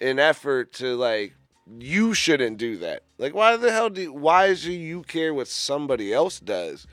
[0.00, 1.34] and effort to like?
[1.78, 3.02] You shouldn't do that.
[3.18, 4.10] Like, why the hell do?
[4.10, 6.86] Why do you care what somebody else does?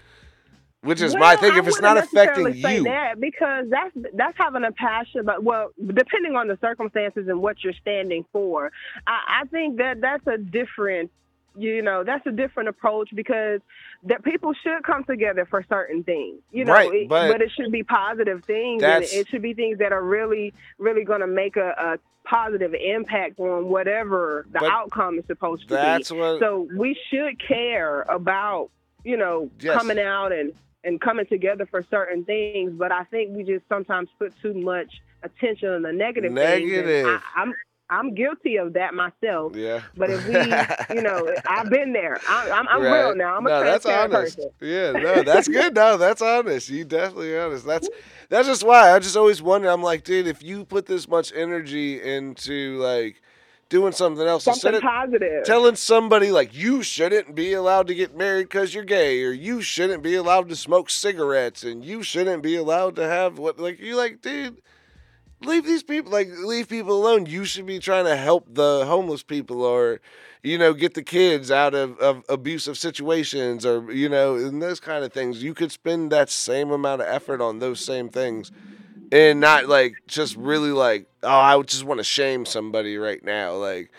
[0.82, 1.51] Which is my Well, thing.
[1.53, 5.72] I If it's wouldn't affecting you, that because that's that's having a passion, but well,
[5.84, 8.72] depending on the circumstances and what you're standing for,
[9.07, 11.09] I, I think that that's a different
[11.58, 13.62] you know that's a different approach because
[14.03, 17.72] that people should come together for certain things you know Right, it, but it should
[17.72, 21.56] be positive things and it should be things that are really really going to make
[21.58, 21.97] a, a
[22.28, 26.39] positive impact on whatever the outcome is supposed to be That's what.
[26.39, 28.70] so we should care about
[29.03, 29.76] you know Yes.
[29.78, 30.51] coming out and
[30.84, 34.91] and coming together for certain things but i think we just sometimes put too much
[35.24, 37.06] attention on the negative things Negative.
[37.08, 37.53] I, i'm
[37.90, 39.82] i'm guilty of that myself yeah.
[39.96, 40.34] but if we,
[40.96, 42.20] you know, I've been there.
[42.28, 43.00] I, I'm, I'm Right.
[43.06, 43.36] real now.
[43.38, 44.38] I'm a no, that's honest.
[44.38, 44.52] person.
[44.62, 45.76] Yeah, no, that's good.
[45.76, 46.70] No, that's honest.
[46.70, 47.66] You definitely honest.
[47.66, 47.88] That's
[48.30, 49.70] that's just why I just always wonder.
[49.70, 53.22] I'm like, dude, if you put this much energy into like
[53.70, 55.44] doing something else instead Something of positive.
[55.44, 59.62] telling somebody like you shouldn't be allowed to get married because you're gay, or you
[59.62, 63.80] shouldn't be allowed to smoke cigarettes, and you shouldn't be allowed to have what like
[63.80, 64.58] you like, dude.
[65.46, 67.26] Leave these people like leave people alone.
[67.26, 70.02] You should be trying to help the homeless people, or
[70.43, 74.80] you know, get the kids out of, of abusive situations, or you know, and those
[74.80, 75.43] kind of things.
[75.43, 78.52] You could spend that same amount of effort on those same things,
[79.12, 83.54] and not like just really like, oh, I just want to shame somebody right now,
[83.56, 83.91] like.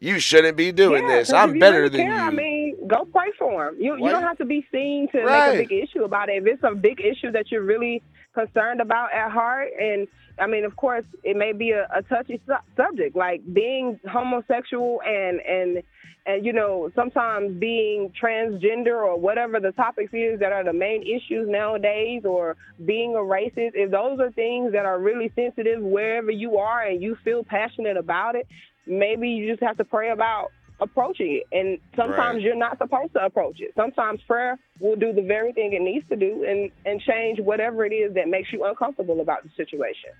[0.00, 1.32] You shouldn't be doing Yeah, this.
[1.32, 2.26] I'm better really than care, you.
[2.26, 3.76] I mean, go pray for him.
[3.80, 5.56] You Why- you don't have to be seen to Right.
[5.56, 6.42] make a big issue about it.
[6.42, 8.02] If it's a big issue that you're really
[8.34, 10.06] concerned about at heart, and
[10.38, 15.00] I mean, of course, it may be a, a touchy su- subject, like being homosexual
[15.02, 15.82] and and
[16.26, 21.02] and you know sometimes being transgender or whatever the topics is that are the main
[21.02, 23.72] issues nowadays, or being a racist.
[23.74, 27.96] If those are things that are really sensitive wherever you are and you feel passionate
[27.96, 28.46] about it,
[28.86, 30.50] maybe you just have to pray about
[30.80, 31.56] approaching it.
[31.56, 32.42] And sometimes Right.
[32.42, 33.72] you're not supposed to approach it.
[33.76, 37.84] Sometimes prayer will do the very thing it needs to do and, and change whatever
[37.84, 40.10] it is that makes you uncomfortable about the situation.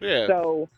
[0.00, 0.26] yeah.
[0.26, 0.68] So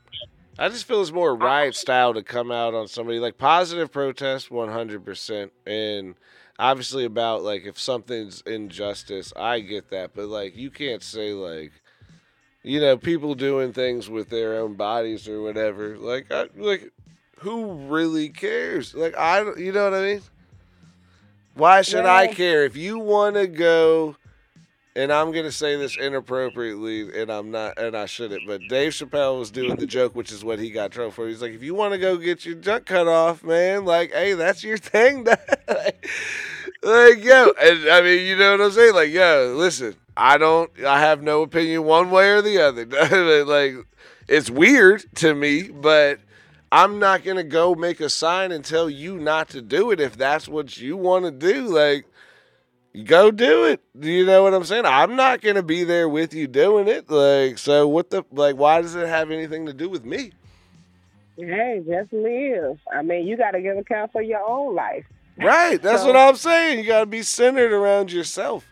[0.58, 4.50] I just feel it's more riot style to come out on somebody like positive protest,
[4.50, 6.14] one hundred percent, and
[6.58, 11.72] obviously about like if something's injustice, I get that, but like you can't say like,
[12.62, 15.98] you know, people doing things with their own bodies or whatever.
[15.98, 16.90] Like, I, like
[17.40, 18.94] who really cares?
[18.94, 20.22] Like I, don't- you know what I mean?
[21.54, 24.16] Why should I care if you want to go?
[24.94, 28.46] and I'm gonna say this inappropriately, and I'm not, and I shouldn't.
[28.46, 31.28] But Dave Chappelle was doing the joke, which is what he got trouble for.
[31.28, 34.32] He's like, if you want to go get your junk cut off, man, like, hey,
[34.32, 35.24] that's your thing.
[35.24, 35.46] like,
[36.82, 38.94] like, yo, and I mean, you know what I'm saying?
[38.94, 42.86] Like, yo, listen, I don't, I have no opinion one way or the other.
[43.44, 43.74] like,
[44.28, 46.20] it's weird to me, but.
[46.76, 50.14] I'm not gonna go make a sign and tell you not to do it if
[50.16, 51.68] that's what you want to do.
[51.68, 52.04] Like,
[53.04, 53.80] go do it.
[53.98, 54.84] Do you know what I'm saying?
[54.84, 57.08] I'm not gonna be there with you doing it.
[57.08, 58.56] Like, so what the like?
[58.56, 60.32] Why does it have anything to do with me?
[61.38, 62.78] hey, just live.
[62.94, 65.04] I mean, you got to give account for your own life.
[65.38, 65.80] Right.
[65.80, 66.78] That's So- what I'm saying.
[66.80, 68.66] You gotta be centered around yourself.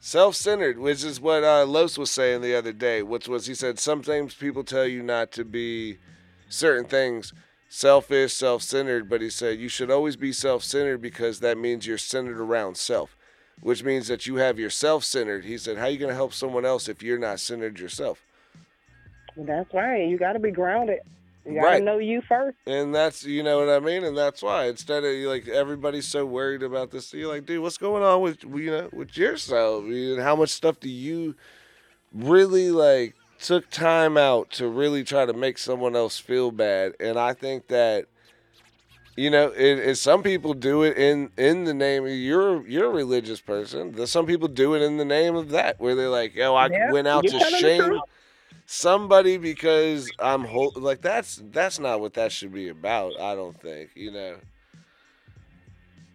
[0.00, 3.02] Self-centered, which is what uh, Los was saying the other day.
[3.02, 5.98] Which was he said sometimes people tell you not to be
[6.54, 7.32] certain things
[7.68, 12.40] selfish, self-centered, but he said you should always be self-centered because that means you're centered
[12.40, 13.16] around self,
[13.60, 15.44] which means that you have yourself centered.
[15.44, 18.24] He said, how are you gonna help someone else if you're not centered yourself?
[19.36, 20.06] That's right.
[20.08, 21.00] You got to be grounded.
[21.44, 21.84] You got to Right.
[21.84, 22.56] know you first.
[22.66, 26.24] And that's you know what I mean, and that's why instead of like everybody's so
[26.24, 29.84] worried about this, you're like, dude, what's going on with you know with yourself?
[29.84, 31.34] And how much stuff do you
[32.14, 36.94] really like took time out to really try to make someone else feel bad?
[37.00, 38.06] And I think that
[39.16, 42.06] you know, it, it, some people do it in in the name.
[42.06, 44.06] You're you're a religious person.
[44.06, 46.90] Some people do it in the name of that, where they're like, "Yo, I Yeah,
[46.90, 48.02] went out to shame
[48.66, 53.20] somebody because I'm whole." Like that's that's not what that should be about.
[53.20, 53.90] I don't think.
[53.94, 54.36] You know,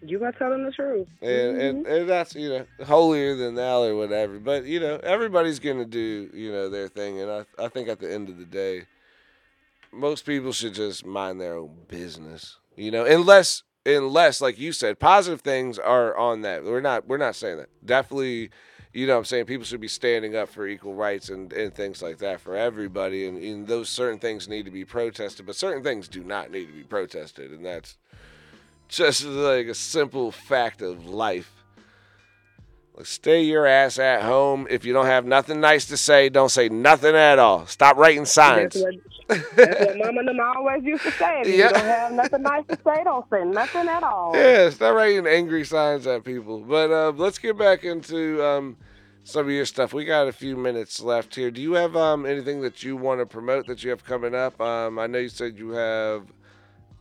[0.02, 1.08] You got to tell them the truth.
[1.22, 1.94] and, and mm-hmm.
[1.94, 4.40] and that's you know holier than thou or whatever.
[4.40, 8.00] But you know, everybody's gonna do you know their thing, and I I think at
[8.00, 8.84] the end of the day,
[9.92, 12.58] most people should just mind their own business.
[12.76, 16.64] You know, unless unless like you said, positive things are on that.
[16.64, 17.70] We're not we're not saying that.
[17.86, 18.52] Definitely.
[18.92, 19.46] You know what I'm saying?
[19.46, 23.28] People should be standing up for equal rights and, and things like that for everybody.
[23.28, 26.66] And, and those certain things need to be protested, but certain things do not need
[26.66, 27.52] to be protested.
[27.52, 28.00] And that's
[28.90, 31.54] just like a simple fact of life.
[32.96, 34.68] Like, stay your ass at home.
[34.70, 37.66] If you don't have nothing nice to say, don't say nothing at all.
[37.68, 38.74] Stop writing signs.
[38.74, 41.42] That's what, that's what Mama and them always used to say.
[41.42, 41.68] If Yeah.
[41.68, 44.32] you don't have nothing nice to say, don't say nothing at all.
[44.36, 46.60] Yeah, stop writing angry signs at people.
[46.60, 48.76] But uh, let's get back into um,
[49.24, 49.94] some of your stuff.
[49.94, 51.52] We got a few minutes left here.
[51.52, 54.60] Do you have um, anything that you want to promote that you have coming up?
[54.60, 56.24] Um, I know you said you have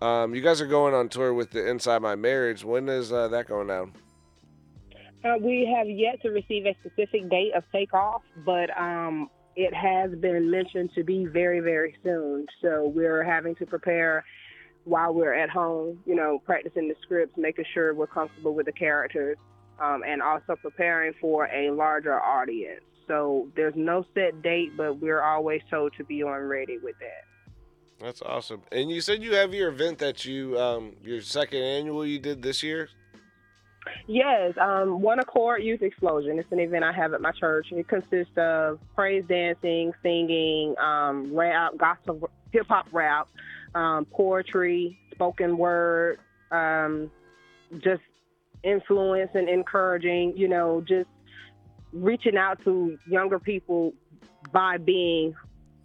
[0.01, 2.64] Um, you guys are going on tour with the Inside My Marriage.
[2.64, 3.92] When is uh, that going down?
[5.24, 10.12] Uh, we have yet to receive a specific date of takeoff, but um, it has
[10.20, 12.46] been mentioned to be very, very soon.
[12.62, 14.24] So we're having to prepare
[14.84, 18.72] while we're at home, you know, practicing the scripts, making sure we're comfortable with the
[18.72, 19.36] characters,
[19.80, 22.84] um, and also preparing for a larger audience.
[23.09, 27.28] So there's no set date, but we're always told to be on ready with that.
[28.01, 28.62] That's awesome.
[28.70, 32.42] And you said you have your event that you, um, your second annual you did
[32.42, 32.88] this year.
[34.07, 36.38] Yes, um, One Accord Youth Explosion.
[36.38, 37.68] It's an event I have at my church.
[37.72, 43.28] It consists of praise dancing, singing, um, rap, gospel, hip hop rap,
[43.74, 46.18] um, poetry, spoken word,
[46.51, 47.11] um,
[47.78, 48.03] just
[48.62, 51.09] influence and encouraging, you know, just
[51.92, 53.92] reaching out to younger people
[54.53, 55.34] by being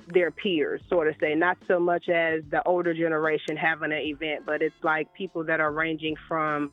[0.08, 4.46] their peers, sort of say, not so much as the older generation having an event,
[4.46, 6.72] but it's like people that are ranging from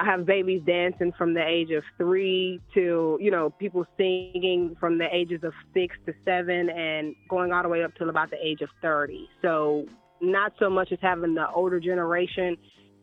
[0.00, 4.96] I have babies dancing from the age of three to, you know, people singing from
[4.96, 8.36] the ages of six to seven and going all the way up till about the
[8.40, 9.28] age of 30.
[9.42, 9.86] So,
[10.20, 12.56] not so much as having the older generation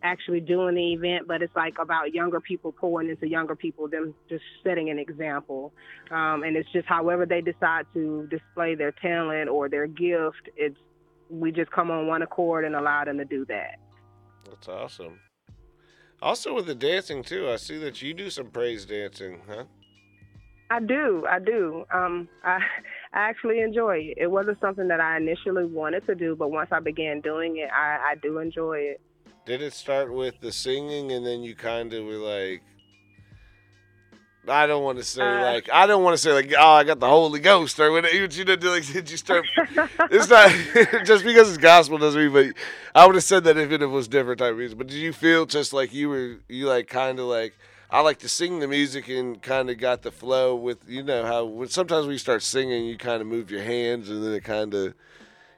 [0.06, 4.14] actually doing the event, but it's like about younger people pouring into younger people, them
[4.30, 5.74] just setting an example.
[6.12, 10.78] Um, and it's just however they decide to display their talent or their gift, it's
[11.30, 13.80] we just come on one accord and allow them to do that.
[14.47, 15.20] That's awesome.
[16.22, 19.64] Also with the dancing too, I see that you do some praise dancing, huh?
[20.70, 21.86] I do, I do.
[21.93, 22.58] Um, I,
[23.14, 24.18] I actually enjoy it.
[24.18, 27.70] It wasn't something that I initially wanted to do, but once I began doing it,
[27.72, 29.01] I, I do enjoy it.
[29.46, 32.64] Did it start with the singing and then you kind of were like,
[34.48, 36.84] I don't want to say Uh, like I don't want to say like oh I
[36.84, 38.16] got the Holy Ghost or whatever.
[38.16, 39.46] You did like did you start?
[40.12, 40.50] it's not
[41.06, 42.32] just because it's gospel doesn't mean.
[42.32, 42.56] But
[42.93, 44.78] I would have said that if it was different type of music.
[44.78, 47.56] But did you feel just like you were you like kind of like
[47.89, 51.26] I like to sing the music and kind of got the flow with you know
[51.26, 54.34] how when sometimes when you start singing you kind of move your hands and then
[54.34, 54.93] it kind of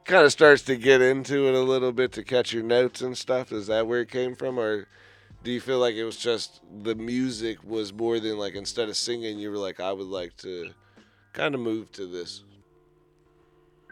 [0.07, 3.17] kind of starts to get into it a little bit to catch your notes and
[3.17, 3.51] stuff.
[3.51, 4.87] Is that where it came from or?
[5.43, 8.97] Do you feel like it was just the music was more than like instead of
[8.97, 10.71] singing, you were like, I would like to
[11.31, 12.43] kind of move to this?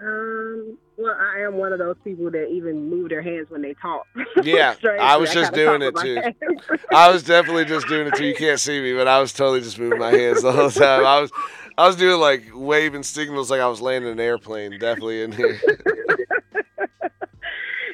[0.02, 3.74] Um, well, I am one of those people that even move their hands when they
[3.76, 4.06] talk.
[4.44, 6.22] Yeah, I was just kinda doing it too.
[6.92, 8.26] I was definitely just doing it too.
[8.26, 11.06] You can't see me, but I was totally just moving my hands the whole time.
[11.06, 11.32] I was,
[11.78, 14.72] I was doing like waving signals like I was landing an airplane.
[14.80, 15.60] Definitely in here.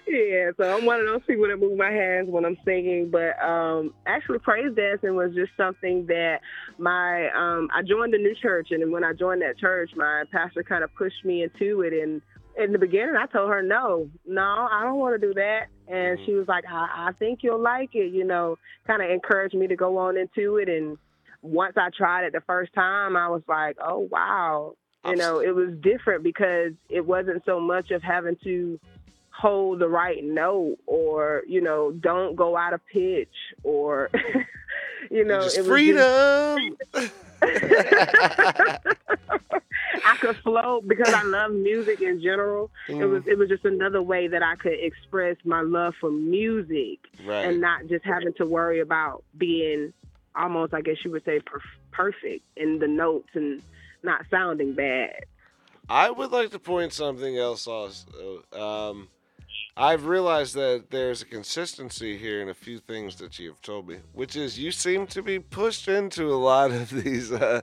[0.07, 3.09] yeah, so I'm one of those people that move my hands when I'm singing.
[3.09, 6.41] But um, actually, praise dancing was just something that
[6.77, 10.63] my um, I joined a new church, and when I joined that church, my pastor
[10.63, 11.93] kind of pushed me into it.
[11.93, 12.21] And
[12.57, 16.19] in the beginning, I told her, "No, no, I don't want to do that." And
[16.25, 19.67] she was like, I, "I think you'll like it," you know, kind of encouraged me
[19.67, 20.69] to go on into it.
[20.69, 20.99] And
[21.41, 25.55] once I tried it the first time, I was like, "Oh wow." You know, it
[25.55, 28.79] was different because it wasn't so much of having to
[29.31, 33.33] hold the right note or you know don't go out of pitch
[33.63, 34.11] or
[35.09, 36.77] you know just it was freedom.
[40.03, 42.69] I could flow because I love music in general.
[42.87, 43.11] It Mm.
[43.11, 47.45] was it was just another way that I could express my love for music right.
[47.45, 49.93] and not just having to worry about being
[50.35, 51.61] almost I guess you would say perf-
[51.91, 53.61] perfect in the notes and
[54.03, 55.25] not sounding bad.
[55.89, 58.43] I would like to point something else also.
[58.53, 59.09] Um,
[59.75, 63.97] I've realized that there's a consistency here in a few things that you've told me,
[64.13, 67.61] which is you seem to be pushed into a lot of these uh,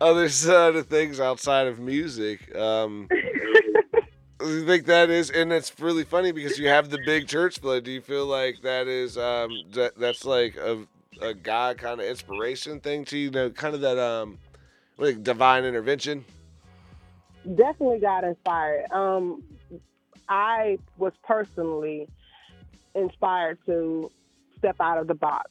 [0.00, 2.54] other side of things outside of music.
[2.56, 3.08] Um,
[4.40, 7.80] you think that is, and it's really funny because you have the big church play.
[7.80, 10.86] Do you feel like that is um, that that's like a
[11.20, 13.30] a God kind of inspiration thing to you?
[13.30, 14.38] Know, kind of that um,
[14.98, 16.24] like divine intervention.
[17.44, 18.90] definitely got inspired.
[18.90, 19.42] Um,
[20.28, 22.08] I was personally
[22.94, 24.10] inspired to
[24.58, 25.50] step out of the box.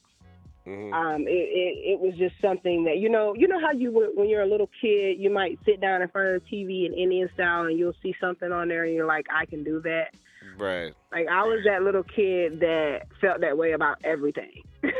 [0.66, 0.92] Mhm.
[0.94, 4.10] Um, it, it, it was just something that you know you know how you would
[4.14, 6.94] when you're a little kid you might sit down in front of the TV in
[6.94, 10.14] Indian style and you'll see something on there and you're like I can do that.
[10.58, 10.94] Right.
[11.12, 14.62] Like I was that little kid that felt that way about everything.
[14.82, 14.96] if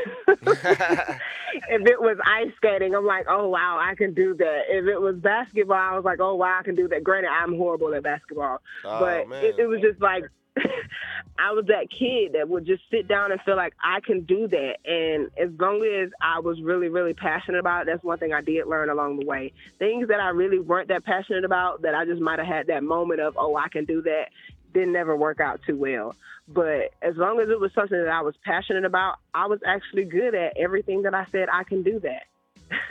[1.87, 4.61] it was ice skating, I'm like, oh wow, I can do that.
[4.69, 7.03] If it was basketball, I was like, oh wow, I can do that.
[7.03, 10.23] Granted, I'm horrible at basketball, Oh, but it, it was just like
[11.37, 14.47] I was that kid that would just sit down and feel like I can do
[14.47, 14.75] that.
[14.85, 18.41] And as long as I was really, really passionate about it, that's one thing I
[18.41, 19.51] did learn along the way.
[19.77, 22.83] Things that I really weren't that passionate about, that I just might have had that
[22.83, 24.29] moment of, oh, I can do that.
[24.75, 26.15] Didn't never work out too well.
[26.47, 30.03] But as long as it was something that I was passionate about, I was actually
[30.03, 32.27] good at everything that I said I can do that.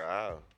[0.01, 0.39] Wow.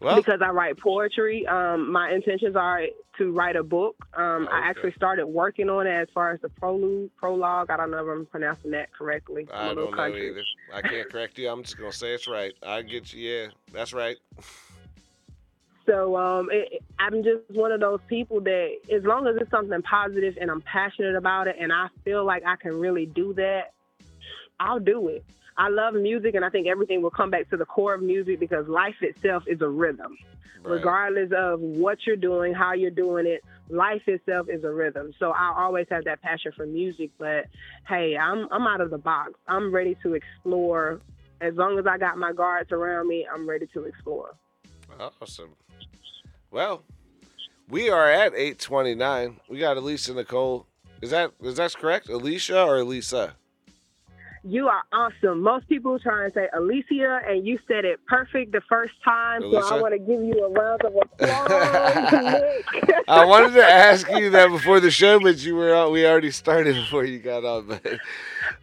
[0.00, 1.44] Well, because I write poetry.
[1.48, 2.82] Um, my intentions are
[3.18, 3.96] to write a book.
[4.16, 4.52] Um, Okay.
[4.54, 7.10] I actually started working on it as far as the prologue.
[7.16, 7.68] Prologue.
[7.68, 9.48] I don't know if I'm pronouncing that correctly.
[9.52, 10.28] I don't know country.
[10.28, 10.44] either.
[10.72, 11.48] I can't correct you.
[11.50, 12.52] I'm just gonna say it's right.
[12.62, 13.28] I get you.
[13.28, 14.18] Yeah, that's right.
[15.88, 19.80] So um, it, I'm just one of those people that, as long as it's something
[19.82, 23.72] positive and I'm passionate about it, and I feel like I can really do that,
[24.60, 25.24] I'll do it.
[25.56, 28.38] I love music, and I think everything will come back to the core of music
[28.38, 30.16] because life itself is a rhythm.
[30.62, 30.72] Right.
[30.72, 35.14] regardless of what you're doing, how you're doing it, life itself is a rhythm.
[35.18, 37.10] So I always have that passion for music.
[37.18, 37.46] But
[37.86, 39.34] hey, I'm I'm out of the box.
[39.46, 41.00] I'm ready to explore.
[41.40, 44.34] As long as I got my guards around me, I'm ready to explore.
[44.98, 45.54] Awesome.
[46.50, 46.82] Well,
[47.68, 49.38] we are at 8:29.
[49.48, 50.66] We got Alysia Nicole.
[51.00, 52.08] Is that is that correct?
[52.08, 53.36] Alicia or Elisa?
[54.44, 55.42] You are awesome.
[55.42, 59.42] Most people try and say Alicia, and you said it perfect the first time.
[59.42, 61.50] So I want to give you a round of applause,
[63.08, 66.30] I wanted to ask you that before the show, but you were out, we already
[66.30, 67.66] started before you got on.
[67.66, 67.98] But um,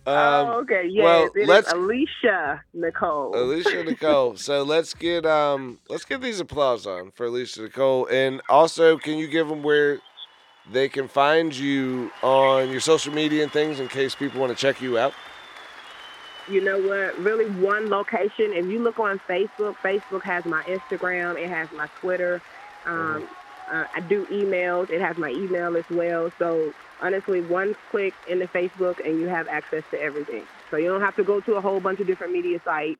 [0.07, 0.87] oh, okay.
[0.89, 3.33] Yes, well, it is let's- Alysia Nicole.
[3.33, 4.35] Alysia Nicole.
[4.45, 9.17] So let's get um let's get these applause on for Alysia Nicole, and also can
[9.17, 9.99] you give them where
[10.71, 14.59] they can find you on your social media and things in case people want to
[14.59, 15.13] check you out.
[16.47, 17.17] You know what?
[17.19, 18.53] Really, one location.
[18.53, 21.39] If you look on Facebook, Facebook has my Instagram.
[21.41, 22.41] It has my Twitter.
[22.85, 23.27] Um,
[23.71, 24.89] uh, I do emails.
[24.91, 26.31] It has my email as well.
[26.37, 26.71] So
[27.01, 30.43] honestly, one click in the Facebook, and you have access to everything.
[30.69, 32.99] So you don't have to go to a whole bunch of different media sites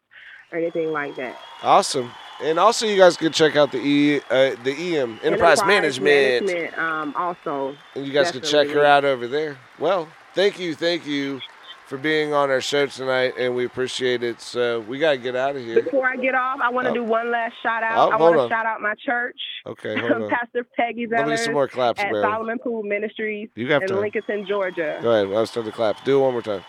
[0.52, 1.38] or anything like that.
[1.62, 2.12] Awesome.
[2.41, 6.78] And also, you guys can check out the E uh, the EM Enterprise, Management, Management,
[6.78, 9.58] Um, also, and you guys can check her out over there.
[9.80, 11.39] Well, thank you, thank you
[11.86, 14.42] for being on our show tonight, and we appreciate it.
[14.42, 15.82] So we gotta get out of here.
[15.84, 16.96] before I get off, I want to Oh.
[16.96, 18.14] do one last shout Oh, out.
[18.14, 20.30] I want to shout out my church, Okay, hold on.
[20.30, 22.12] Pastor Peggy Let me get some more claps, at.
[22.12, 24.00] Solomon Pool Ministries You have in to.
[24.00, 25.00] Lincoln, Georgia.
[25.02, 25.28] Go ahead.
[25.28, 26.04] I was start to clap.
[26.04, 26.64] Do it one more time.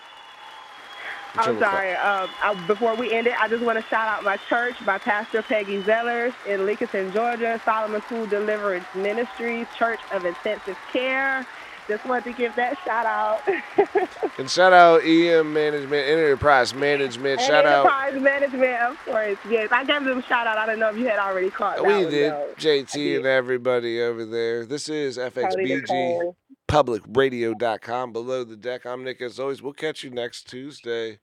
[1.38, 1.92] I'm sorry.
[1.92, 4.96] Um, I, before we end it, I just want to shout out my church, my
[4.96, 11.46] pastor Peggy Zellers in Lincoln, Georgia, Solomon Pool Deliverance Ministries, Church of Intensive Care.
[11.88, 13.42] Just wanted to give that shout out.
[14.38, 17.40] And shout out EM Management, Enterprise Management.
[17.40, 17.86] And Shout out.
[17.86, 19.38] Enterprise Management, of course.
[19.48, 20.58] Yes, I gave them a shout out.
[20.58, 21.82] I don't know if you had already caught.
[21.82, 22.32] We one, did.
[22.32, 22.52] though.
[22.58, 23.16] JT did.
[23.18, 24.66] and everybody over there.
[24.66, 26.34] This is FXBG
[26.68, 28.12] publicradio.com.
[28.12, 28.84] Below the deck.
[28.84, 29.62] I'm Nick as always.
[29.62, 31.18] We'll catch you next Tuesday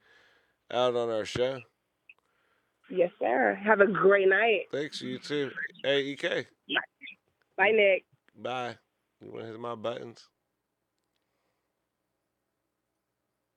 [0.72, 1.60] out on our show.
[2.90, 3.60] Yes, sir.
[3.64, 4.62] Have a great night.
[4.72, 5.52] Thanks, you too.
[5.84, 6.48] Hey, EK.
[7.58, 8.06] Bye, Nick.
[8.36, 8.78] Bye.
[9.22, 10.28] You want to hit my buttons?